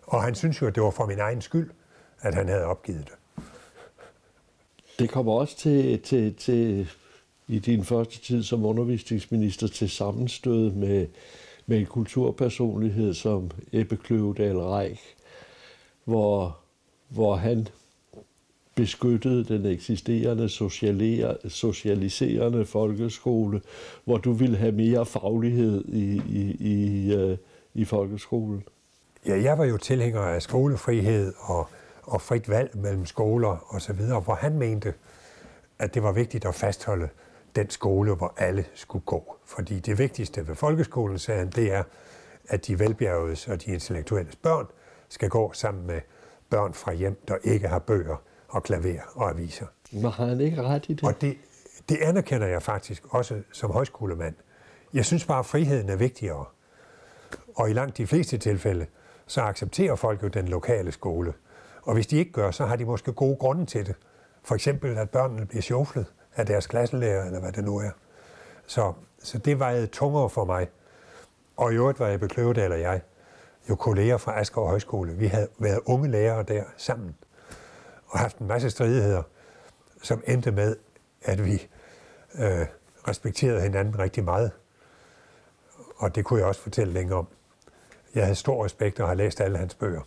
[0.02, 1.70] Og han synes jo, at det var for min egen skyld,
[2.20, 3.44] at han havde opgivet det.
[4.98, 6.88] Det kommer også til, til, til
[7.48, 11.06] i din første tid som undervisningsminister til sammenstød med,
[11.66, 15.02] med en kulturpersonlighed som Ebbe Kløvedal Reich,
[16.04, 16.58] hvor,
[17.08, 17.68] hvor han
[18.76, 20.48] beskyttede den eksisterende
[21.48, 23.60] socialiserende folkeskole,
[24.04, 27.38] hvor du ville have mere faglighed i, i, i, øh,
[27.74, 28.64] i folkeskolen?
[29.26, 31.68] Ja, jeg var jo tilhænger af skolefrihed og,
[32.02, 34.94] og frit valg mellem skoler osv., så hvor han mente,
[35.78, 37.08] at det var vigtigt at fastholde
[37.56, 39.36] den skole, hvor alle skulle gå.
[39.44, 41.82] Fordi det vigtigste ved folkeskolen, sagde han, det er,
[42.48, 44.66] at de velbjergedes og de intellektuelle børn
[45.08, 46.00] skal gå sammen med
[46.50, 48.16] børn fra hjem, der ikke har bøger
[48.48, 49.66] og klaver og aviser.
[49.92, 51.04] Men har han ikke ret i det?
[51.04, 51.36] Og det,
[51.88, 54.34] det anerkender jeg faktisk også som højskolemand.
[54.94, 56.44] Jeg synes bare, at friheden er vigtigere.
[57.54, 58.86] Og i langt de fleste tilfælde,
[59.26, 61.32] så accepterer folk jo den lokale skole.
[61.82, 63.94] Og hvis de ikke gør, så har de måske gode grunde til det.
[64.42, 66.06] For eksempel, at børnene bliver sjoflet
[66.36, 67.90] af deres klasselærer, eller hvad det nu er.
[68.66, 70.68] Så, så det vejede tungere for mig.
[71.56, 73.00] Og i øvrigt var jeg Kløvedal og jeg
[73.70, 75.12] jo kolleger fra Asgaard Højskole.
[75.12, 77.16] Vi havde været unge lærere der sammen
[78.08, 79.22] og haft en masse stridigheder,
[80.02, 80.76] som endte med,
[81.22, 81.52] at vi
[82.34, 82.66] øh,
[83.08, 84.50] respekterede hinanden rigtig meget.
[85.96, 87.26] Og det kunne jeg også fortælle længere om.
[88.14, 90.00] Jeg havde stor respekt og har læst alle hans bøger.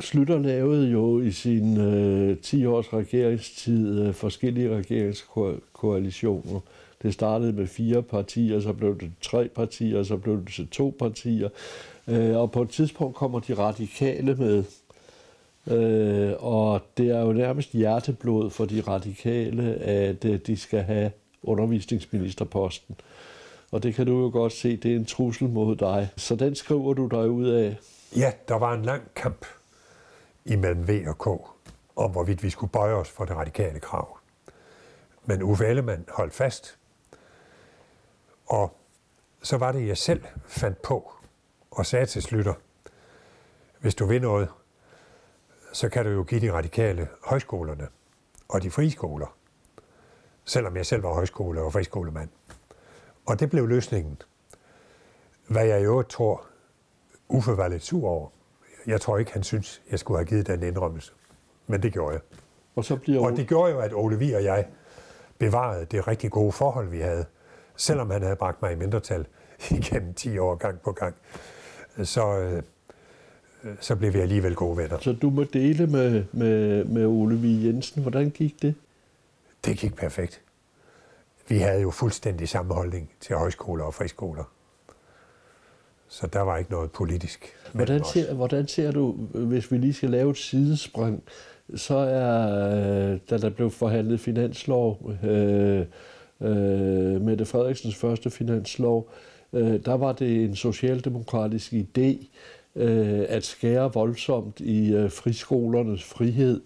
[0.00, 6.60] Slytter lavede jo i sin øh, 10-års regeringstid øh, forskellige regeringskoalitioner.
[7.02, 10.96] Det startede med fire partier, så blev det tre partier, så blev det til to
[10.98, 11.48] partier.
[12.08, 14.64] Øh, og på et tidspunkt kommer de radikale med.
[15.66, 21.12] Øh, og det er jo nærmest hjerteblod for de radikale, at øh, de skal have
[21.42, 22.96] undervisningsministerposten.
[23.70, 26.08] Og det kan du jo godt se, det er en trussel mod dig.
[26.16, 27.76] Så den skriver du dig ud af.
[28.16, 29.46] Ja, der var en lang kamp
[30.44, 31.26] imellem V og K
[31.96, 34.18] om, hvorvidt vi skulle bøje os for det radikale krav.
[35.24, 36.76] Men Uffe Ellemann holdt fast.
[38.46, 38.76] Og
[39.42, 41.12] så var det, jeg selv fandt på
[41.70, 42.54] og sagde til Slytter,
[43.80, 44.48] hvis du vil noget,
[45.72, 47.88] så kan du jo give de radikale højskolerne
[48.48, 49.36] og de frie skoler,
[50.44, 52.28] selvom jeg selv var højskole- og friskolemand.
[53.26, 54.22] Og det blev løsningen.
[55.48, 56.46] Hvad jeg jo tror,
[57.28, 58.28] Uffe var lidt sur over.
[58.86, 61.12] Jeg tror ikke, han synes, jeg skulle have givet den indrømmelse.
[61.66, 62.20] Men det gjorde jeg.
[62.76, 64.68] Og, så bliver Og det gjorde jo, at Ole Vi og jeg
[65.38, 67.24] bevarede det rigtig gode forhold, vi havde.
[67.76, 69.26] Selvom han havde bragt mig i mindretal
[69.70, 71.14] igennem 10 år gang på gang,
[72.02, 72.62] så, øh,
[73.80, 74.98] så blev vi alligevel gode venner.
[75.00, 77.64] Så du må dele med, med, med Ole V.
[77.64, 78.02] Jensen.
[78.02, 78.74] Hvordan gik det?
[79.64, 80.40] Det gik perfekt.
[81.48, 84.44] Vi havde jo fuldstændig samme holdning til højskoler og friskoler.
[86.08, 87.54] Så der var ikke noget politisk.
[87.72, 88.06] Hvordan os.
[88.06, 91.22] ser, hvordan ser du, hvis vi lige skal lave et sidespring,
[91.74, 92.66] så er,
[93.12, 95.86] øh, da der blev forhandlet finanslov, øh,
[96.40, 99.10] øh, Mette Frederiksens første finanslov,
[99.52, 102.26] øh, der var det en socialdemokratisk idé
[102.76, 106.60] øh, at skære voldsomt i øh, friskolernes frihed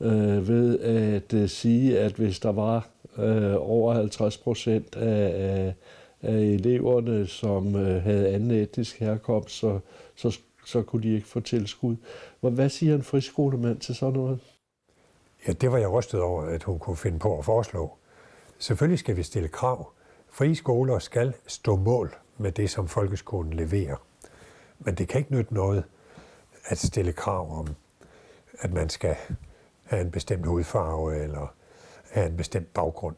[0.00, 5.74] øh, ved at øh, sige, at hvis der var øh, over 50 procent af, af,
[6.22, 9.78] af eleverne, som øh, havde anden etnisk herkomst, så,
[10.16, 11.96] så, så kunne de ikke få tilskud.
[12.40, 14.38] Hvad- Hvad siger en friskolemand til sådan noget?
[15.48, 17.92] Ja, det var jeg rystet over, at hun kunne finde på at foreslå.
[18.58, 19.90] Selvfølgelig skal vi stille krav.
[20.30, 23.96] Frie skoler skal stå mål med det, som folkeskolen leverer.
[24.78, 25.84] Men det kan ikke nytte noget
[26.64, 27.66] at stille krav om,
[28.60, 29.16] at man skal
[29.84, 31.54] have en bestemt hudfarve eller
[32.10, 33.16] have en bestemt baggrund.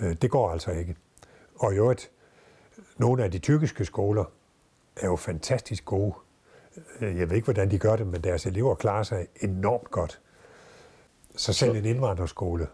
[0.00, 0.96] Øh, Det går altså ikke.
[1.56, 2.10] Og i øvrigt,
[2.98, 4.24] nogle af de tyrkiske skoler
[4.96, 6.14] er jo fantastisk gode.
[7.00, 10.20] Øh, Jeg ved ikke, hvordan de gør det, men deres elever klarer sig enormt godt.
[11.36, 12.66] Så selv en indvandrerskole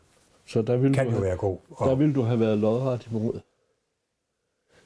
[0.46, 1.59] Så der ville, kan du, jo have, være god.
[1.68, 3.40] der Og, ville du have været lodret imod.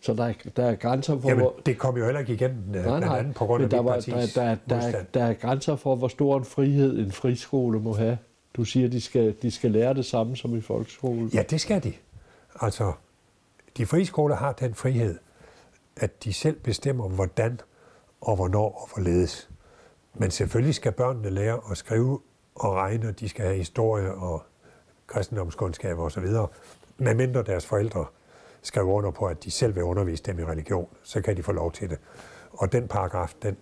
[0.05, 1.61] Så der er, der er grænser for, jamen, hvor...
[1.67, 3.81] det kom jo heller ikke igennem, øh, Nej, blandt nej, andet på grund af der,
[3.81, 7.81] var, der, der, der, er, der er grænser for, hvor stor en frihed en friskole
[7.81, 8.19] må have.
[8.55, 11.29] Du siger, de skal, de skal lære det samme som i folkeskolen.
[11.29, 11.93] Ja, det skal de.
[12.61, 12.93] Altså,
[13.77, 15.19] de frie skoler har den frihed,
[15.97, 17.61] at de selv bestemmer, hvordan
[18.21, 19.49] og hvornår og hvorledes.
[20.15, 22.21] Men selvfølgelig skal børnene lære at skrive
[22.55, 24.43] og regne, og de skal have historie og
[25.07, 26.27] kristendomskundskab osv.
[26.99, 28.07] Medmindre deres forældre
[28.65, 31.53] skrev under på, at de selv vil undervise dem i religion, så kan de få
[31.53, 31.99] lov til det.
[32.53, 33.57] Og den paragraf, den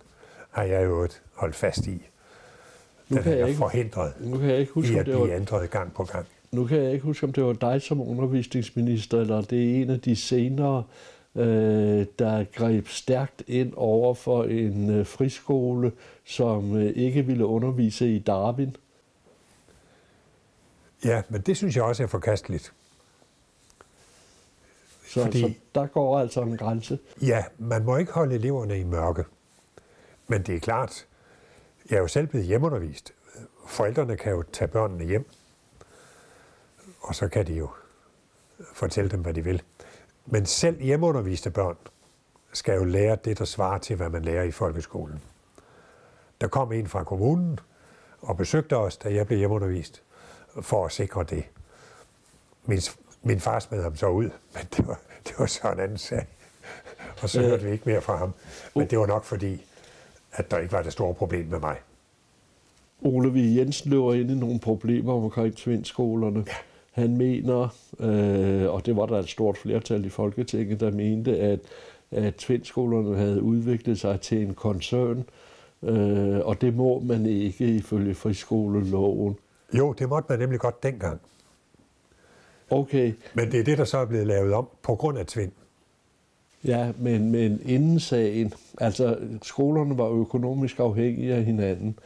[0.50, 2.08] har jeg jo holdt fast i.
[3.08, 5.18] Nu Den kan er jeg ikke- forhindret Nu kan jeg ikke huske, i at blive
[5.20, 6.26] var, ændret gang på gang.
[6.52, 9.90] nu kan jeg ikke huske, om det var dig som undervisningsminister, eller det er en
[9.90, 10.84] af de senere,
[11.36, 15.92] øh, der greb stærkt ind over for en øh, friskole,
[16.24, 18.76] som øh, ikke ville undervise i Darwin.
[21.04, 22.72] Ja, men det synes jeg også er forkasteligt.
[25.12, 26.98] Så, Fordi- så der går altså en grænse.
[27.22, 29.25] Ja, man må ikke holde eleverne i mørke.
[30.29, 31.07] Men det er klart,
[31.90, 33.12] jeg er jo selv blevet hjemmeundervist.
[33.66, 35.29] Forældrene kan jo tage børnene hjem,
[37.01, 37.70] og så kan de jo
[38.75, 39.62] fortælle dem, hvad de vil.
[40.27, 41.77] Men selv hjemmeunderviste børn
[42.53, 45.22] skal jo lære det, der svarer til, hvad man lærer i folkeskolen.
[46.40, 47.59] Der kom en fra kommunen
[48.20, 50.03] og besøgte os, da jeg blev hjemmeundervist,
[50.61, 51.44] for at sikre det.
[52.66, 52.79] Min,
[53.22, 56.26] min far smed ham så ud, men det var, det var så en anden sag.
[57.22, 57.46] Og så Øh.
[57.48, 58.32] hørte vi ikke mere fra ham.
[58.76, 59.64] Men det var nok fordi,
[60.32, 61.76] at der ikke var det store problem med mig.
[63.02, 63.37] Ole V.
[63.56, 66.44] Jensen løber ind i nogle problemer omkring tvindskolerne.
[66.46, 66.52] Ja.
[66.92, 67.68] Han mener,
[68.00, 71.61] øh, og det var der et stort flertal i Folketinget, der mente, at,
[72.11, 75.24] at tvindskolerne havde udviklet sig til en koncern,
[75.82, 79.37] øh, og det må man ikke ifølge friskoleloven.
[79.78, 81.20] Jo, det måtte man nemlig godt dengang.
[82.72, 85.53] Okay, Men det er det, der så er blevet lavet om på grund af tvind.
[86.64, 91.99] ja, men, men inden sagen, altså skolerne var økonomisk afhængige af hinanden,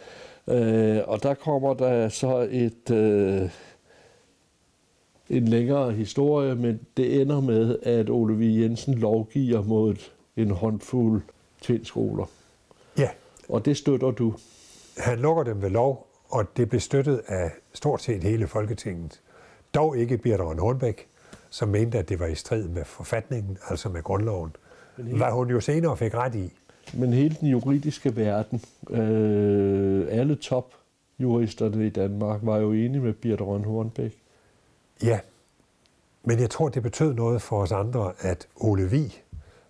[0.48, 2.90] øh, og der kommer der så et...
[2.90, 3.50] Øh,
[5.30, 8.60] en længere historie, men det ender med, at Ole V.
[8.60, 9.96] Jensen lovgiver mod
[10.36, 11.22] en håndfuld
[11.60, 12.24] tvindskoler.
[12.98, 13.08] Ja,
[13.48, 14.34] Og det støtter du.
[14.98, 19.20] han lukker dem ved lov, og det blev støttet af stort set hele Folketinget.
[19.76, 21.08] Dog ikke Rønn Hornbæk,
[21.50, 24.56] som mente, at det var i strid med forfatningen, altså med grundloven.
[24.96, 26.52] Hvad hun jo senere fik ret i.
[26.94, 33.64] Men hele den juridiske verden, øh, alle topjuristerne i Danmark, var jo enige med Rønn
[33.64, 34.16] Hornbæk.
[35.02, 35.20] Ja,
[36.24, 39.18] men jeg tror, det betød noget for os andre, at Ole Vi,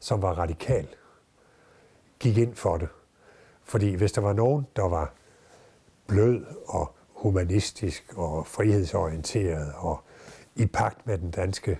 [0.00, 0.86] som var radikal,
[2.18, 2.88] gik ind for det.
[3.64, 5.12] Fordi hvis der var nogen, der var
[6.06, 10.00] blød og humanistisk og frihedsorienteret og
[10.56, 11.78] i pagt med den danske,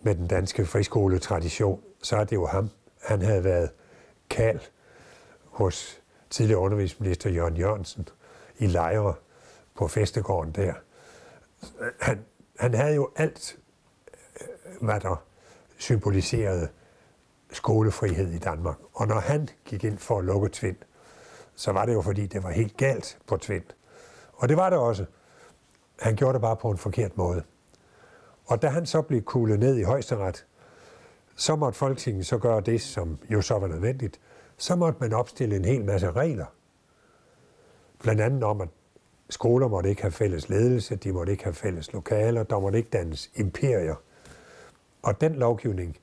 [0.00, 2.70] med den danske friskoletradition, så er det jo ham.
[3.02, 3.70] Han havde været
[4.30, 4.60] kal
[5.44, 6.00] hos
[6.30, 8.08] tidligere undervisningsminister Jørgen Jørgensen
[8.58, 9.14] i lejre
[9.74, 10.74] på festegården der.
[12.00, 12.24] Han,
[12.58, 13.58] han havde jo alt,
[14.40, 15.24] øh, hvad der
[15.78, 16.68] symboliserede
[17.52, 18.76] skolefrihed i Danmark.
[18.92, 20.76] Og når han gik ind for at lukke Tvind,
[21.54, 23.64] så var det jo fordi, det var helt galt på Tvind.
[24.40, 25.04] Og det var det også.
[25.98, 27.42] Han gjorde det bare på en forkert måde.
[28.46, 30.46] Og da han så blev kuglet ned i højesteret,
[31.36, 34.20] så måtte Folketinget så gøre det, som jo så var nødvendigt.
[34.56, 36.46] Så måtte man opstille en hel masse regler.
[38.02, 38.68] Blandt andet om, at
[39.30, 42.90] skoler måtte ikke have fælles ledelse, de måtte ikke have fælles lokaler, der måtte ikke
[42.90, 43.94] dannes imperier.
[45.02, 45.96] Og den lovgivning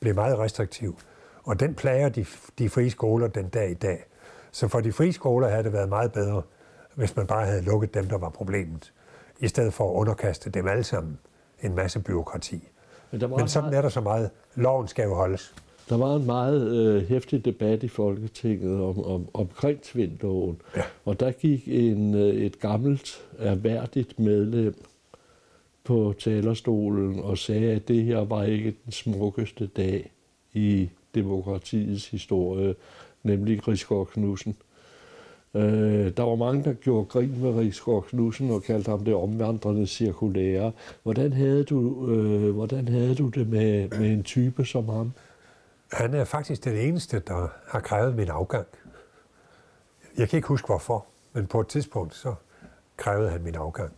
[0.00, 0.98] blev meget restriktiv,
[1.44, 2.26] og den plager de,
[2.58, 4.04] de frie skoler den dag i dag.
[4.52, 6.42] Så for de frie skoler havde det været meget bedre,
[6.98, 8.92] hvis man bare havde lukket dem, der var problemet,
[9.40, 11.18] i stedet for at underkaste dem alle sammen
[11.62, 12.68] en masse byråkrati.
[13.10, 14.30] Men, der var Men sådan meget, er der så meget.
[14.54, 15.54] Loven skal jo holdes.
[15.88, 20.60] Der var en meget øh, hæftig debat i Folketinget om, om, omkring Tvindloven.
[20.76, 20.82] Ja.
[21.04, 24.84] Og der gik en, øh, et gammelt, erhverdigt medlem
[25.84, 30.12] på talerstolen og sagde, at det her var ikke den smukkeste dag
[30.52, 32.74] i demokratiets historie,
[33.22, 34.56] nemlig Rigsgaard Knudsen.
[35.54, 39.86] Øh, der var mange, der gjorde grin med Rigsgaard Knudsen og kaldte ham det omvandrende
[39.86, 40.72] cirkulære.
[41.02, 45.12] Hvordan havde du, øh, hvordan havde du det med, med en type som ham?
[45.92, 48.66] Han er faktisk den eneste, der har krævet min afgang.
[50.18, 52.34] Jeg kan ikke huske hvorfor, men på et tidspunkt så
[52.96, 53.92] krævede han min afgang.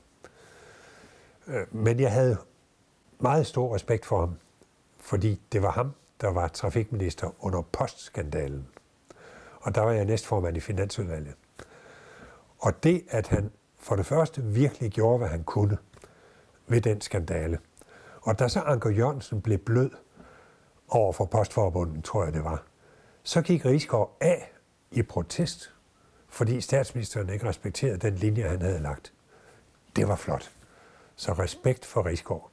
[1.49, 2.37] Øh, men jeg havde
[3.19, 4.35] meget stor respekt for ham,
[4.99, 8.67] fordi det var ham, der var trafikminister under postskandalen.
[9.61, 11.35] Og der var jeg næstformand i Finansudvalget.
[12.59, 15.79] Og det, at han for det første virkelig gjorde, hvad han kunne
[16.67, 17.59] ved den skandale.
[18.23, 19.91] Og da så Anker Jørgensen blev blød
[20.89, 22.63] over for postforbundet, tror jeg det var,
[23.23, 24.53] så gik Rigsgaard af
[24.91, 25.73] i protest,
[26.29, 29.13] fordi statsministeren ikke respekterede den linje, han havde lagt.
[29.97, 30.51] Det var flot.
[31.17, 32.51] Så respekt for Rigsgaard.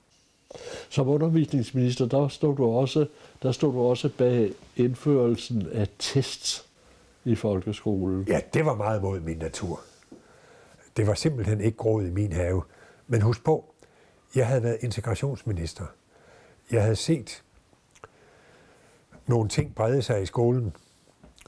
[0.89, 3.07] Som undervisningsminister, der stod du også,
[3.43, 6.66] der stod du også bag indførelsen af tests
[7.27, 8.23] i folkeskolen.
[8.23, 9.81] Ja, det var meget mod min natur.
[10.97, 12.63] Det var simpelthen ikke groet i min have.
[13.07, 13.73] Men husk på,
[14.35, 15.85] jeg havde været integrationsminister.
[16.71, 17.43] Jeg havde set
[19.27, 20.75] nogle ting brede sig i skolen.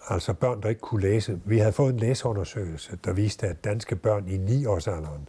[0.09, 1.41] Altså børn, der ikke kunne læse.
[1.45, 5.27] Vi havde fået en læseundersøgelse, der viste, at danske børn i 9-årsalderen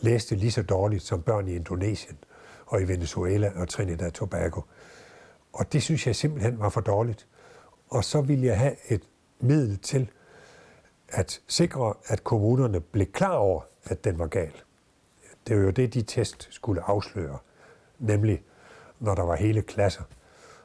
[0.00, 2.18] læste lige så dårligt som børn i Indonesien
[2.66, 4.60] og i Venezuela og Trinidad og Tobago.
[5.52, 7.26] Og det synes jeg simpelthen var for dårligt.
[7.88, 9.02] Og så ville jeg have et
[9.40, 10.10] middel til
[11.08, 14.52] at sikre, at kommunerne blev klar over, at den var gal.
[15.46, 17.38] Det var jo det, de test skulle afsløre.
[17.98, 18.42] Nemlig,
[19.00, 20.02] når der var hele klasser,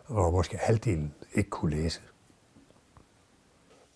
[0.06, 2.02] og måske halvdelen ikke kunne læse.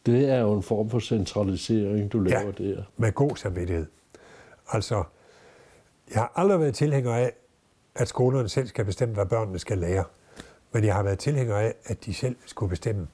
[0.06, 2.84] Det er jo en form for centralisering, du laver ja, der.
[2.98, 3.86] med god samvittighed.
[4.72, 5.04] Altså,
[6.14, 7.34] jeg har aldrig været tilhænger af,
[7.96, 10.04] at skolerne selv skal bestemme, hvad børnene skal lære.
[10.72, 13.08] Men jeg har været tilhænger af, at de selv skulle bestemme,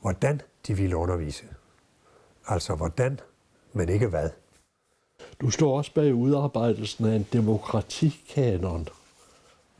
[0.00, 1.44] hvordan de ville undervise.
[2.46, 3.20] Altså hvordan,
[3.72, 4.30] men ikke hvad.
[5.40, 8.88] Du står også bag udarbejdelsen af en demokratikanon.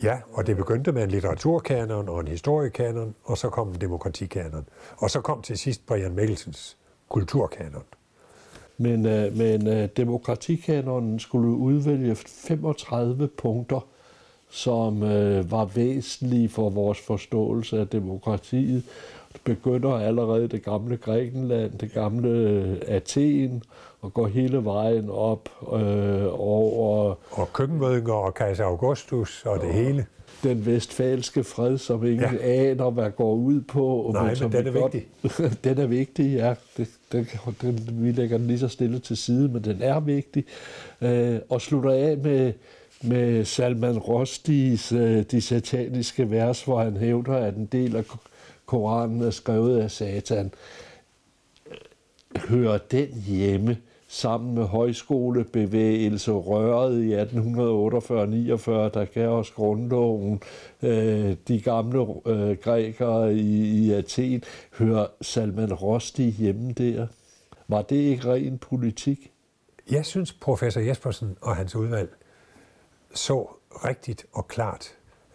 [0.03, 4.66] Ja, og det begyndte med en litteraturkanon og en historiekanon, og så kom en demokratikanon.
[4.97, 6.76] Og så kom til sidst Brian Mikkelsens
[7.09, 7.85] kulturkanon.
[8.78, 13.87] Men, uh, men uh, demokratikanonen skulle udvælge 35 punkter,
[14.51, 18.85] som uh, var væsentlige for vores forståelse af demokratiet,
[19.45, 23.62] begynder allerede det gamle Grækenland, det gamle øh, Athen,
[24.01, 27.14] og går hele vejen op øh, over...
[27.30, 30.07] Og køkkenmødinger og kejser Augustus og, og det hele.
[30.43, 32.70] Den vestfalske fred, som ingen ja.
[32.70, 34.11] aner, hvad går ud på.
[34.14, 35.64] Nej, men, som den er godt, vigtig.
[35.64, 36.55] den er vigtig, ja.
[36.76, 37.28] Det, den,
[37.62, 40.45] den, vi lægger den lige så stille til side, men den er vigtig.
[41.01, 42.53] Øh, og slutter af med,
[43.03, 48.05] med Salman Rushdis øh, De sataniske vers, hvor han hævder, at en del af
[48.67, 50.53] Koranen er skrevet af Satan,
[52.37, 53.77] hører den hjemme
[54.09, 60.43] sammen med højskolebevægelse røret i 1848-49, der gav os grundloven,
[60.83, 64.43] øh, de gamle øh, grækere i, i Athen,
[64.79, 67.07] hører Salman Rosti hjemme der.
[67.69, 69.31] Var det ikke ren politik?
[69.91, 72.11] Jeg synes, professor Jespersen og hans udvalg
[73.15, 74.95] så rigtigt og klart,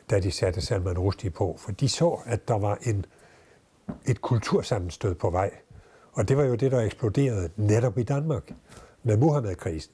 [0.09, 3.05] da de satte Salman Rushdie på, for de så, at der var en
[4.05, 5.51] et kultursammenstød på vej.
[6.13, 8.53] Og det var jo det, der eksploderede netop i Danmark
[9.03, 9.93] med Muhammed-krisen.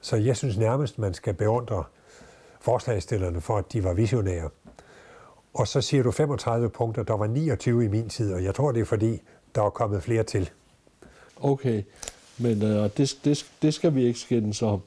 [0.00, 1.84] Så jeg synes nærmest, man skal beundre
[2.60, 4.50] forslagstillerne for, at de var visionære.
[5.54, 8.72] Og så siger du 35 punkter, der var 29 i min tid, og jeg tror,
[8.72, 9.22] det er fordi,
[9.54, 10.50] der er kommet flere til.
[11.36, 11.82] Okay,
[12.38, 14.80] men øh, det, det, det skal vi ikke skændes om.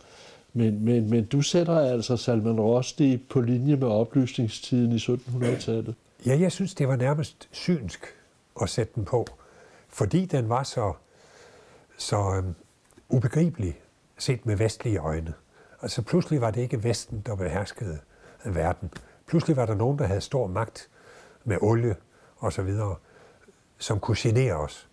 [0.54, 5.96] Men, men, men du sætter altså Salman Rushdie på linje med oplysningstiden i 1700-tallet.
[6.26, 8.17] Ja, jeg synes, det var nærmest synsk
[8.62, 9.26] at sætte den på,
[9.90, 10.94] fordi den var så,
[11.98, 12.56] så øhm,
[13.10, 13.82] ubegribelig
[14.18, 15.34] set med vestlige øjne.
[15.82, 18.00] Altså pludselig var det ikke Vesten, der beherskede
[18.46, 18.94] verden.
[19.28, 20.90] Pludselig var der nogen, der havde stor magt
[21.44, 21.96] med olie
[22.38, 22.96] og så videre,
[23.78, 24.90] som kunne genere os.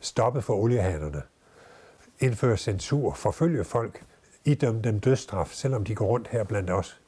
[0.00, 1.22] Stoppe for oliehanerne.
[2.18, 3.12] Indføre censur.
[3.12, 4.04] Forfølge folk.
[4.44, 7.00] Idømme dem dødsstraf, selvom de går rundt her blandt os.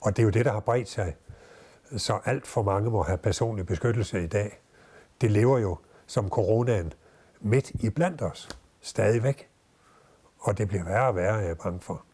[0.00, 1.16] Og det er jo det, der har bredt sig.
[1.96, 4.60] Så alt for mange må have personlig beskyttelse i dag.
[5.20, 6.92] Det lever jo som coronaen
[7.40, 8.48] midt i blandt os.
[8.80, 9.48] Stadigvæk.
[10.38, 12.04] Og det bliver værre og værre, jeg er bange for.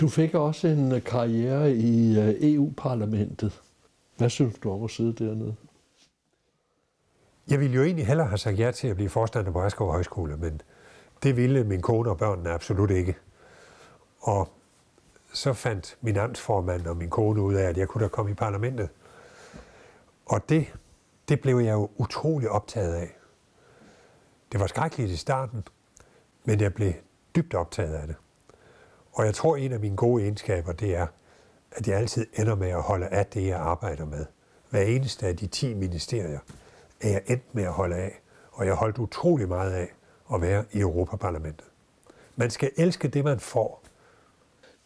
[0.00, 3.62] Du fik også en øh, karriere i øh, EU-parlamentet.
[4.16, 5.56] Hvad synes du om at sidde dernede?
[7.48, 10.36] Jeg ville jo egentlig hellere have sagt ja til at blive forstander på Askov Højskole,
[10.36, 10.60] men
[11.22, 13.16] det ville min kone og børnene absolut ikke.
[14.20, 14.48] Og
[15.32, 18.34] så fandt min amtsformand og min kone ud af, at jeg kunne da komme i
[18.34, 18.88] parlamentet.
[20.26, 20.66] Og det,
[21.30, 23.16] det blev jeg jo utrolig optaget af.
[24.52, 25.64] Det var skrækkeligt i starten,
[26.44, 26.92] men jeg blev
[27.36, 28.16] dybt optaget af det.
[29.12, 31.06] Og jeg tror, en af mine gode egenskaber, det er,
[31.72, 34.26] at jeg altid ender med at holde af det, jeg arbejder med.
[34.70, 36.38] Hver eneste af de 10 ministerier
[37.00, 38.20] er jeg endt med at holde af,
[38.52, 39.88] og jeg holdt utrolig meget af
[40.34, 41.66] at være i Europaparlamentet.
[42.36, 43.79] Man skal elske det, man får.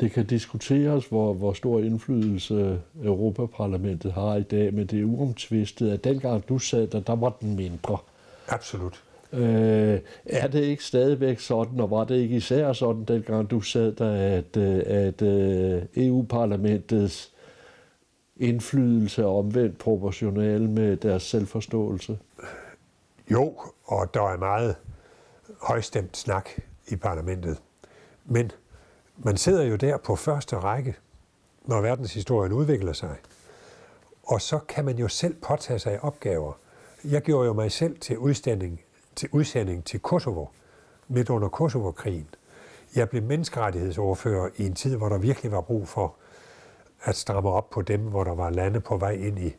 [0.00, 5.90] Det kan diskuteres, hvor, hvor stor indflydelse Europaparlamentet har i dag, men det er uomtvistet,
[5.90, 7.98] at dengang du sad der, der var den mindre.
[8.48, 9.02] Absolut.
[9.32, 13.92] Øh, er det ikke stadigvæk sådan, og var det ikke især sådan, dengang du sad
[13.92, 17.32] der, at, at øh, EU-parlamentets
[18.36, 22.18] indflydelse er omvendt proportional med deres selvforståelse?
[23.30, 24.76] Jo, og der er meget
[25.62, 26.48] højstemt snak
[26.88, 27.58] i parlamentet.
[28.24, 28.50] Men
[29.16, 30.96] man sidder jo der på første række,
[31.62, 33.16] når verdenshistorien udvikler sig.
[34.22, 36.52] Og så kan man jo selv påtage sig opgaver.
[37.04, 38.80] Jeg gjorde jo mig selv til udstilling
[39.16, 40.46] til udsending til Kosovo,
[41.08, 42.28] midt under Kosovo-krigen.
[42.94, 46.14] Jeg blev menneskerettighedsordfører i en tid, hvor der virkelig var brug for
[47.02, 49.56] at stramme op på dem, hvor der var lande på vej ind i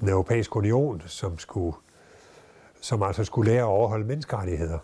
[0.00, 1.76] den europæiske union, som, skulle,
[2.80, 4.78] som altså skulle lære at overholde menneskerettigheder.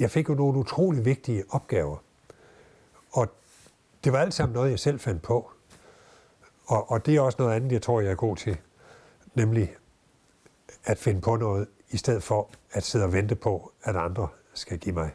[0.00, 1.96] Jeg fik jo nogle utrolig vigtige opgaver.
[4.04, 5.50] Det var alt sammen noget, jeg selv fandt på.
[6.66, 8.56] Og, og det er også noget andet, jeg tror, jeg er god til.
[9.34, 9.74] Nemlig
[10.84, 14.78] at finde på noget, i stedet for at sidde og vente på, at andre skal
[14.78, 15.10] give mig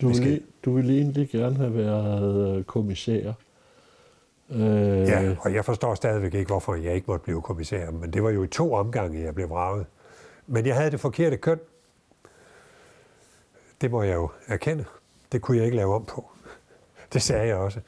[0.00, 3.32] du vil, du ville egentlig gerne have været øh, kommissær.
[4.50, 5.08] Øh...
[5.08, 8.30] Ja, og jeg forstår stadigvæk ikke, hvorfor jeg ikke måtte blive kommissær, men det var
[8.30, 9.86] jo i to omgange, jeg blev vraget.
[10.46, 11.60] Men jeg havde det forkerte køn.
[13.80, 14.84] Det må jeg jo erkende.
[15.32, 16.30] Det kunne jeg ikke lave om på.
[17.12, 17.80] Det sagde jeg også.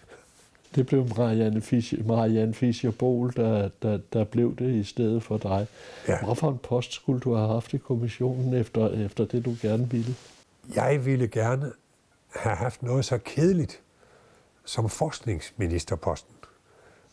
[0.74, 5.38] Det blev Marianne Fischer, Marianne Fischer Bol, der, der, der blev det i stedet for
[5.38, 5.66] dig.
[6.08, 6.24] Ja.
[6.24, 10.14] Hvorfor en post skulle du have haft i kommissionen efter, efter det, du gerne ville?
[10.74, 11.72] Jeg ville gerne
[12.36, 13.80] have haft noget så kedeligt
[14.64, 16.34] som forskningsministerposten.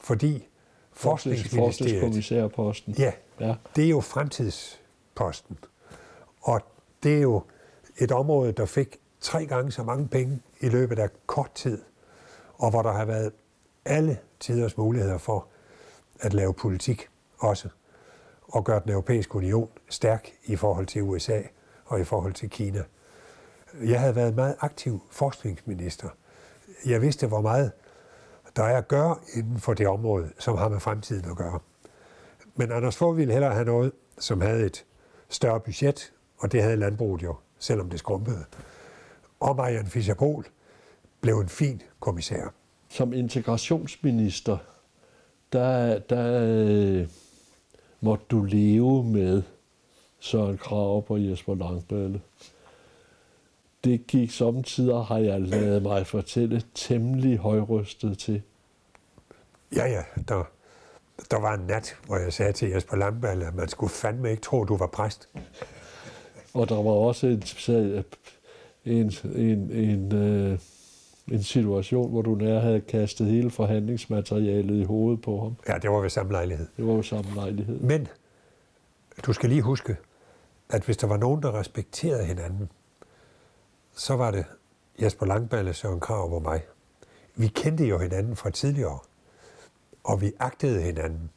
[0.02, 0.48] Fordi
[0.94, 1.66] forskningsministeriet...
[1.66, 2.96] Forskningskommissærposten.
[2.98, 5.58] Ja, ja, det er jo fremtidsposten.
[6.42, 6.62] Og
[7.04, 7.42] det er jo
[7.98, 11.82] et område, der fik tre gange så mange penge i løbet af kort tid,
[12.58, 13.32] og hvor der har været
[13.90, 15.48] alle tiders muligheder for
[16.20, 17.10] at lave politik
[17.40, 17.70] også,
[18.48, 21.42] og gøre den europæiske union stærk i forhold til USA
[21.86, 22.84] og i forhold til Kina.
[23.82, 26.10] Jeg havde været meget aktiv forskningsminister.
[26.86, 27.72] Jeg vidste, hvor meget
[28.56, 31.60] der er at gøre inden for det område, som har med fremtiden at gøre.
[32.56, 34.86] Men Anders Fogh ville hellere have noget, som havde et
[35.30, 38.46] større budget, og det havde landbruget jo, selvom det skrumpede.
[39.40, 40.44] Og Marianne fischer
[41.22, 42.54] blev en fin kommissær
[42.90, 44.58] som integrationsminister,
[45.54, 47.08] der, der øh,
[48.02, 49.44] måtte du leve med
[50.20, 52.22] Søren Krav og Jesper Langballe.
[53.84, 58.42] Det gik samtidig, har jeg lavet mig fortælle, temmelig højrystet til.
[59.76, 60.04] Ja, ja.
[60.28, 60.44] Der,
[61.32, 64.42] der var en nat, hvor jeg sagde til Jesper Langballe, at man skulle fandme ikke
[64.42, 65.30] tro, du var præst.
[66.54, 67.44] Og der var også en,
[68.86, 70.60] en, en, en øh,
[71.32, 75.56] en situation, hvor du nær havde kastet hele forhandlingsmaterialet i hovedet på ham.
[75.68, 76.68] Ja, det var ved samme lejlighed.
[76.78, 77.80] Det var ved samme lejlighed.
[77.80, 78.08] Men
[79.26, 79.98] du skal lige huske,
[80.70, 82.70] at hvis der var nogen, der respekterede hinanden,
[83.96, 84.46] så var det
[85.02, 86.62] Jesper Langballe, Søren Krav og mig.
[87.36, 89.00] Vi kendte jo hinanden fra tidligere,
[90.04, 91.30] og vi agtede hinanden.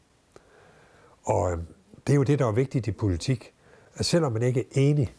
[1.25, 1.59] Og øh,
[2.07, 3.53] det er jo det, der er vigtigt i politik,
[3.95, 5.15] at selvom man ikke er enig,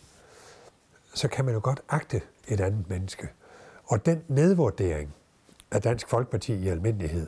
[1.13, 3.27] så kan man jo godt agte et andet menneske.
[3.83, 5.15] Og den nedvurdering
[5.71, 7.27] af Dansk Folkeparti i almindelighed,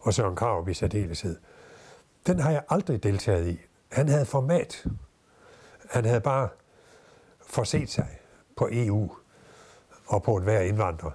[0.00, 1.36] og Søren Krav i særdeleshed,
[2.26, 3.60] den har jeg aldrig deltaget i.
[3.92, 4.86] Han havde format.
[5.90, 6.48] Han havde bare
[7.40, 8.18] forset sig
[8.56, 9.10] på EU
[10.06, 11.10] og på hver indvandrer.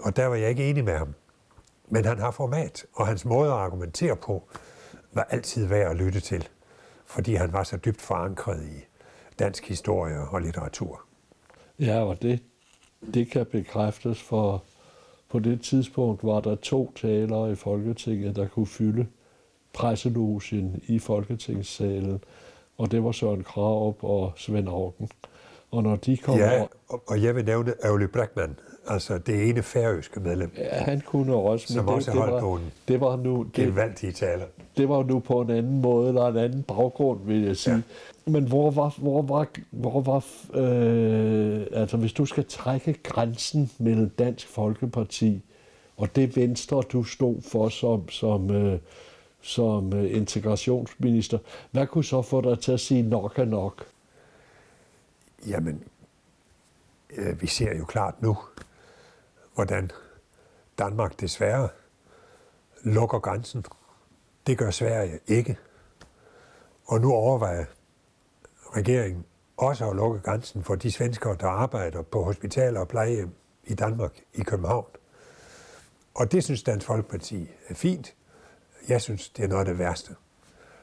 [0.00, 1.14] Og der var jeg ikke enig med ham.
[1.88, 4.48] Men han har format, og hans måde at argumentere på
[5.12, 6.48] var altid værd at lytte til,
[7.06, 8.84] fordi han var så dybt forankret i
[9.38, 11.04] dansk historie og litteratur.
[11.78, 12.42] Ja, og det,
[13.14, 14.64] det kan bekræftes, for
[15.28, 19.06] på det tidspunkt var der to talere i Folketinget, der kunne fylde
[19.72, 22.20] presselogen i Folketingssalen,
[22.78, 25.10] og det var Søren Kraup og Svend Augen.
[25.70, 28.58] Og når de kom ja, og, og jeg vil nævne Auli Blackman,
[28.88, 30.52] altså det ene færøske medlem.
[30.56, 31.66] Ja, han kunne også.
[31.68, 34.44] Men som det, også det, var, det var nu, det, taler.
[34.76, 37.74] Det var nu på en anden måde, eller en anden baggrund, vil jeg sige.
[37.74, 38.30] Ja.
[38.30, 40.24] Men hvor var, hvor var, hvor var
[40.54, 45.42] øh, altså hvis du skal trække grænsen mellem Dansk Folkeparti
[45.96, 48.78] og det venstre, du stod for som, som, øh,
[49.40, 51.38] som øh, integrationsminister,
[51.70, 53.86] hvad kunne så få dig til at sige nok er nok?
[55.46, 55.82] Jamen,
[57.16, 58.36] øh, vi ser jo klart nu,
[59.58, 59.90] hvordan
[60.78, 61.68] Danmark desværre
[62.82, 63.64] lukker grænsen.
[64.46, 65.58] Det gør Sverige ikke.
[66.84, 67.64] Og nu overvejer
[68.76, 69.24] regeringen
[69.56, 73.30] også at lukke grænsen for de svenskere, der arbejder på hospitaler og plejehjem
[73.64, 74.86] i Danmark, i København.
[76.14, 78.14] Og det synes Dansk Folkeparti er fint.
[78.88, 80.14] Jeg synes, det er noget af det værste.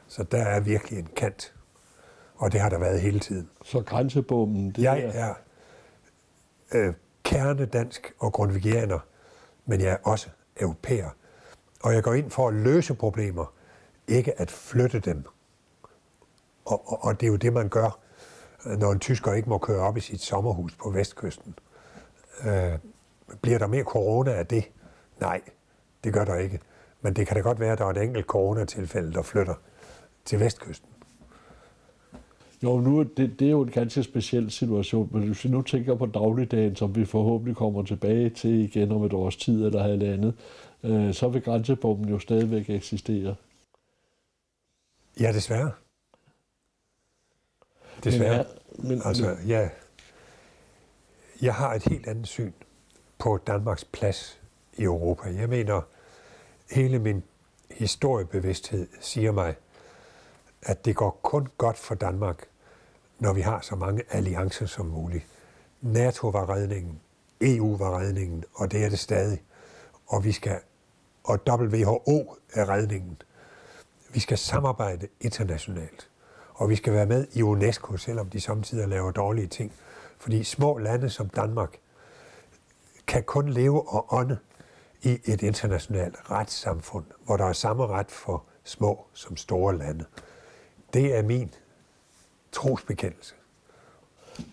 [0.07, 1.53] Så der er virkelig en kant.
[2.36, 3.49] Og det har der været hele tiden.
[3.63, 5.34] Så grænsebommen, det Jeg er, er
[6.71, 6.93] øh,
[7.26, 8.99] kerne dansk og grundvigianer,
[9.65, 11.09] men jeg er også europæer.
[11.84, 13.53] Og jeg går ind for at løse problemer,
[14.07, 15.23] ikke at flytte dem.
[16.65, 17.99] Og, og, og det er jo det, man gør,
[18.65, 21.55] når en tysker ikke må køre op i sit sommerhus på vestkysten.
[22.45, 22.80] Øh,
[23.41, 24.71] bliver der mere corona af det?
[25.19, 25.41] Nej,
[26.03, 26.59] det gør der ikke.
[27.01, 29.55] Men det kan da godt være, at der er et enkelt coronatilfælde, der flytter
[30.26, 30.89] til vestkysten.
[32.66, 35.95] Jo, nu, det, det er jo en ganske speciel situation, men hvis vi nu tænker
[35.95, 40.34] på dagligdagen, som vi forhåbentlig kommer tilbage til igen om et års tid eller halvandet,
[40.84, 43.36] øh, så vil grænsebommen jo stadigvæk eksistere.
[45.20, 45.72] Ja, desværre.
[48.03, 48.45] Desværre.
[48.78, 49.70] Men, men, altså, ja,
[51.41, 52.51] jeg har et helt andet syn
[53.18, 54.39] på Danmarks plads
[54.78, 55.30] i Europa.
[55.30, 55.82] Jeg mener,
[56.72, 57.24] hele min
[57.72, 59.55] historiebevidsthed siger mig,
[60.61, 62.47] at det går kun godt for Danmark,
[63.26, 65.26] når vi har så mange alliancer som muligt.
[65.82, 66.99] NATO var redningen,
[67.41, 69.43] EU var redningen, og det er det stadig.
[70.07, 70.59] Og vi skal
[71.23, 73.21] og WHO er redningen.
[74.13, 76.09] Vi skal samarbejde internationalt,
[76.53, 79.73] og vi skal være med i UNESCO, selvom de samtidig laver dårlige ting.
[80.17, 81.78] Fordi små lande som Danmark
[83.07, 84.38] kan kun leve og ånde
[85.01, 90.05] i et internationalt retssamfund, hvor der er samme ret for små som store lande.
[90.93, 91.53] Det er min
[92.56, 93.34] trosbekendelse.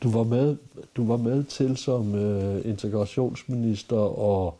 [0.03, 0.57] Du var med,
[0.96, 4.59] du var med til som øh, integrationsminister og,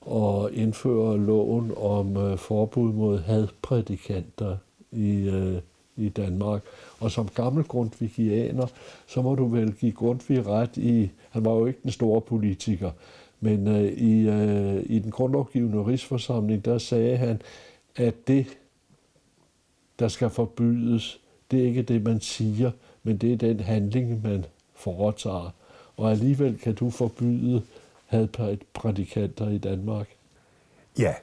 [0.00, 4.56] og indføre loven om øh, forbud mod hadprædikanter
[4.92, 5.58] i, øh,
[5.96, 6.62] i Danmark.
[7.00, 8.66] Og som gammel grundvigianer,
[9.06, 12.90] så må du vel give Grundtvig ret i, han var jo ikke den store politiker,
[13.40, 17.42] men øh, i, øh, i den grundlovgivende rigsforsamling, der sagde han,
[17.96, 18.46] at det,
[19.98, 21.20] der skal forbydes,
[21.50, 22.70] det er ikke det, man siger,
[23.02, 24.44] men det er den handling, man
[24.74, 25.50] foretager.
[25.96, 27.62] Og alligevel kan du forbyde
[28.06, 30.08] hadprædikanter i Danmark.
[30.98, 31.14] Ja,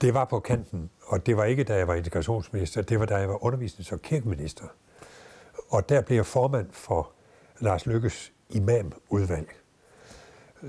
[0.00, 3.16] det var på kanten, og det var ikke, da jeg var integrationsminister, det var, da
[3.16, 4.64] jeg var undervisnings- og kirkeminister.
[5.68, 7.10] Og der blev jeg formand for
[7.60, 9.48] Lars Lykkes imamudvalg,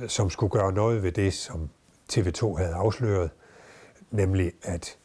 [0.08, 1.70] som skulle gøre noget ved det, som
[2.14, 3.30] TV2 havde afsløret,
[4.12, 4.98] nemlig at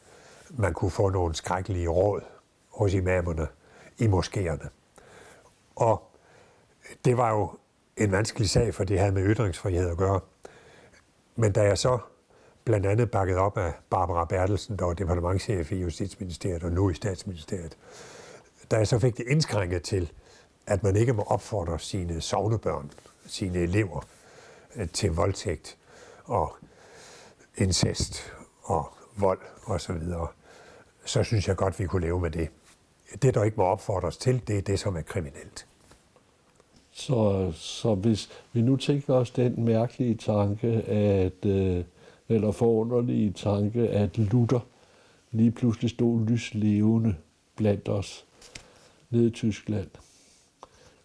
[0.51, 2.21] man kunne få nogle skrækkelige råd
[2.73, 3.47] hos imamerne
[3.99, 4.69] i moskéerne.
[5.77, 6.11] Og
[7.05, 7.51] det var jo
[7.97, 10.21] en vanskelig sag, for det havde med ytringsfrihed at gøre.
[11.37, 11.99] Men da jeg så
[12.65, 16.95] blandt andet bakket op af Barbara Bertelsen, der var departementchef i Justitsministeriet og nu i
[16.95, 17.77] Statsministeriet,
[18.71, 20.13] da jeg så fik det indskrænket til,
[20.67, 22.91] at man ikke må opfordre sine sovnebørn,
[23.27, 24.07] sine elever,
[24.77, 25.79] øh, til voldtægt
[26.25, 26.57] og
[27.57, 30.27] incest og vold osv., så, videre,
[31.05, 32.49] så synes jeg godt, vi kunne leve med det
[33.23, 35.67] det, der ikke må opfordres til, det er det, som er kriminelt.
[36.93, 41.85] Så, så hvis vi nu tænker os den mærkelige tanke, at, øh,
[42.29, 44.61] eller forunderlige tanke, at Luther
[45.31, 47.15] lige pludselig stod lyslevende
[47.57, 48.25] blandt os
[49.11, 49.89] nede i Tyskland,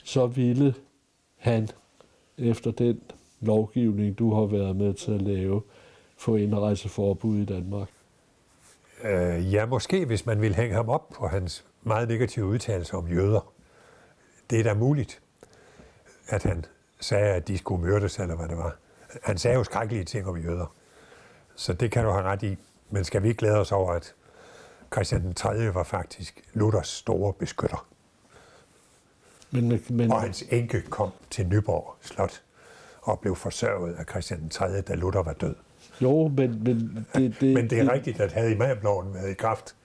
[0.03, 0.75] så ville
[1.37, 1.69] han
[2.37, 3.01] efter den
[3.41, 5.61] lovgivning, du har været med til at lave,
[6.17, 7.89] få indrejseforbud i Danmark?
[9.03, 13.07] Øh, ja, måske hvis man vil hænge ham op på hans meget negative udtalelser om
[13.07, 13.53] jøder.
[14.49, 15.21] Det er da muligt,
[16.27, 16.65] at han
[16.99, 18.75] sagde, at de skulle myrdes, eller hvad det var.
[19.23, 20.75] Han sagde jo skrækkelige ting om jøder.
[21.55, 22.57] Så det kan du have ret i.
[22.89, 24.13] Men skal vi ikke glæde os over, at
[24.93, 25.73] Christian den 3.
[25.73, 27.87] var faktisk Luthers store beskytter.
[29.51, 30.11] Men, men...
[30.11, 32.41] Og hans enke kom til Nyborg Slot
[33.01, 35.55] og blev forsørget af Christian den 3., da Luther var død.
[36.01, 36.63] Jo, men...
[36.63, 39.75] Men det, det, men det er det, rigtigt, at havde imamloven været i kraft,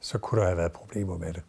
[0.00, 1.42] så kunne der have været problemer med det.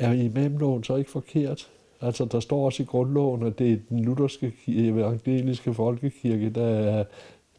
[0.00, 1.70] Er imamloven så ikke forkert?
[2.00, 7.04] Altså, der står også i grundloven, at det er den lutherske evangeliske folkekirke, der er,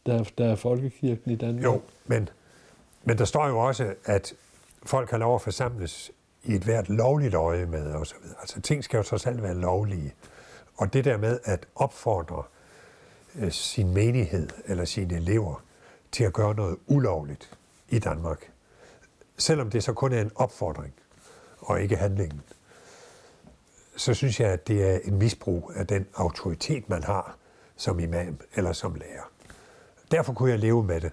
[0.06, 1.64] der, der er folkekirken i Danmark.
[1.64, 2.30] Jo, men,
[3.04, 4.34] men der står jo også, at
[4.84, 6.12] folk har lov at forsamles
[6.44, 8.18] i et hvert lovligt øje med osv.
[8.42, 10.14] Altså, ting skal jo trods alt være lovlige.
[10.78, 12.44] Og det der med at opfordre
[13.40, 15.64] øh, sin menighed eller sine elever
[16.12, 17.58] til at gøre noget ulovligt
[17.90, 18.52] i Danmark,
[19.38, 20.94] selvom det så kun er en opfordring
[21.62, 22.42] og ikke handlingen,
[23.98, 27.38] så synes jeg, at det er en misbrug af den autoritet, man har
[27.76, 29.32] som imam eller som lærer.
[30.12, 31.12] Derfor kunne jeg leve med det,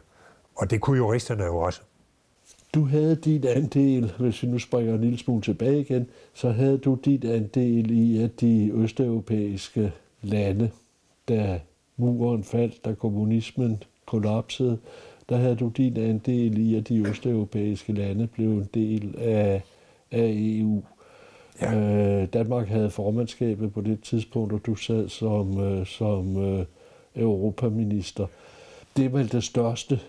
[0.54, 1.80] og det kunne juristerne jo også.
[2.74, 6.78] Du havde dit andel, hvis vi nu springer en lille smule tilbage igen, så havde
[6.78, 9.92] du dit andel i, at de østeuropæiske
[10.22, 10.70] lande,
[11.28, 11.60] da
[11.96, 14.78] muren faldt, da kommunismen kollapsede,
[15.28, 19.62] der havde du din andel i, at de østeuropæiske lande blev en del af,
[20.10, 20.82] af EU.
[21.60, 21.74] Ja.
[21.74, 26.66] Øh, Danmark havde formandskabet på det tidspunkt, og du sad som, øh, som øh,
[27.16, 28.26] europaminister.
[28.96, 30.00] Det er vel det største,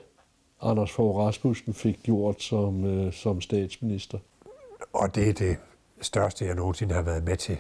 [0.62, 4.18] Anders Fogh Rasmussen fik gjort som, øh, som statsminister.
[4.93, 5.58] Og det er det
[6.02, 7.58] største, jeg nogensinde har været med til.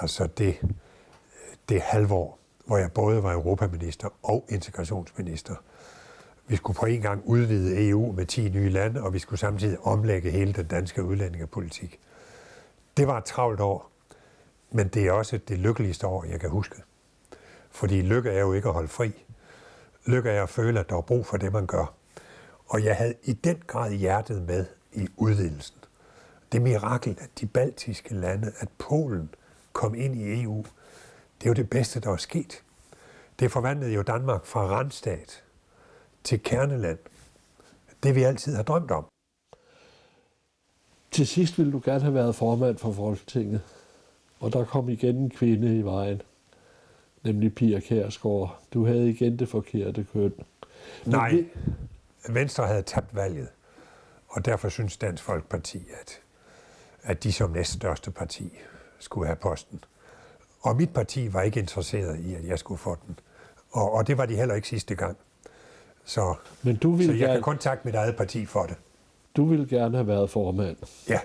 [0.00, 0.56] Altså det,
[1.68, 5.54] det halvår, hvor jeg både var europaminister og integrationsminister.
[6.50, 9.80] Vi skulle på en gang udvide EU med 10 nye lande, og vi skulle samtidig
[9.80, 12.00] omlægge hele den danske udlændingepolitik.
[12.96, 13.90] Det var et travlt år,
[14.70, 16.82] men det er også det lykkeligste år, jeg kan huske.
[17.70, 19.24] Fordi lykke er jo ikke at holde fri.
[20.06, 21.94] Lykke er at føle, at der er brug for det, man gør.
[22.66, 25.76] Og jeg havde i den grad hjertet med i udvidelsen.
[26.52, 29.34] Det mirakel, at de baltiske lande, at Polen
[29.72, 30.64] kom ind i EU,
[31.40, 32.62] det er jo det bedste, der er sket.
[33.38, 35.42] Det forvandlede jo Danmark fra randstat
[36.24, 36.98] til kerneland.
[38.02, 39.04] Det vi altid har drømt om.
[41.10, 43.60] Til sidst ville du gerne have været formand for Folketinget,
[44.40, 46.22] og der kom igen en kvinde i vejen,
[47.24, 48.60] nemlig Pia Kærsgaard.
[48.74, 50.32] Du havde igen det forkerte køn.
[51.04, 51.48] Men Nej, vi...
[52.28, 53.48] Venstre havde tabt valget,
[54.28, 56.20] og derfor synes Dansk Folkeparti, at,
[57.02, 58.52] at de som næststørste parti
[58.98, 59.84] skulle have posten.
[60.60, 63.18] Og mit parti var ikke interesseret i, at jeg skulle få den.
[63.70, 65.16] Og, og det var de heller ikke sidste gang.
[66.04, 67.32] Så, Men du vil så jeg gerne...
[67.32, 68.76] kan kontakte mit eget parti for det.
[69.36, 70.76] Du ville gerne have været formand.
[71.08, 71.20] Ja.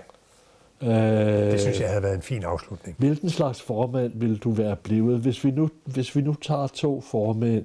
[0.82, 2.96] Øh, det synes jeg havde været en fin afslutning.
[2.98, 7.00] Hvilken slags formand ville du være blevet, hvis vi nu, hvis vi nu tager to
[7.00, 7.64] formænd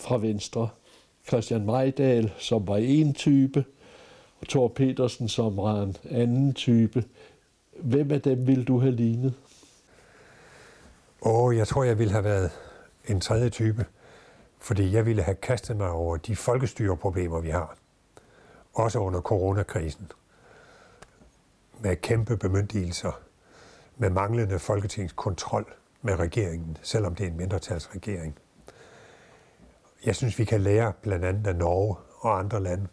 [0.00, 0.68] fra Venstre?
[1.28, 3.64] Christian Majdal, som var en type,
[4.40, 7.04] og Thor Petersen, som var en anden type.
[7.80, 9.34] Hvem af dem ville du have lignet?
[11.22, 12.50] Åh, oh, jeg tror, jeg ville have været
[13.08, 13.84] en tredje type,
[14.62, 17.76] fordi jeg ville have kastet mig over de folkestyreproblemer, vi har
[18.74, 20.10] også under coronakrisen,
[21.80, 23.20] med kæmpe bemyndigelser,
[23.96, 28.38] med manglende folketingskontrol med regeringen, selvom det er en mindretalsregering.
[30.04, 32.86] Jeg synes, vi kan lære blandt andet af Norge og andre lande.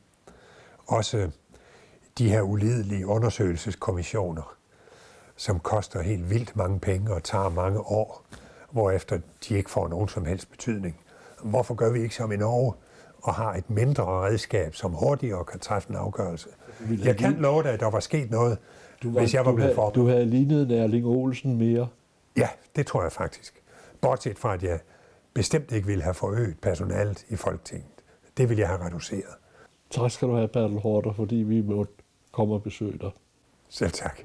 [0.87, 1.31] Også
[2.17, 4.55] de her ulidelige undersøgelseskommissioner,
[5.35, 8.25] som koster helt vildt mange penge og tager mange år,
[8.71, 10.99] hvorefter de ikke får nogen som helst betydning.
[11.43, 12.73] Hvorfor gør vi ikke som i Norge?
[13.21, 16.49] og har et mindre redskab, som hurtigere kan træffe en afgørelse.
[17.03, 18.57] Jeg kan love dig, at der var sket noget,
[19.03, 19.89] du var, hvis jeg var blevet for.
[19.89, 21.87] Du havde lignet Erling Olsen mere?
[22.37, 23.63] Ja, det tror jeg faktisk.
[24.01, 24.79] Bortset fra, at jeg
[25.33, 27.89] bestemt ikke ville have forøget personalet i Folketinget.
[28.37, 29.35] Det ville jeg have reduceret.
[29.89, 31.93] Tak skal du have, Bertel Hårder, fordi vi måtte
[32.31, 33.11] komme og besøge dig.
[33.69, 34.19] Selv tak.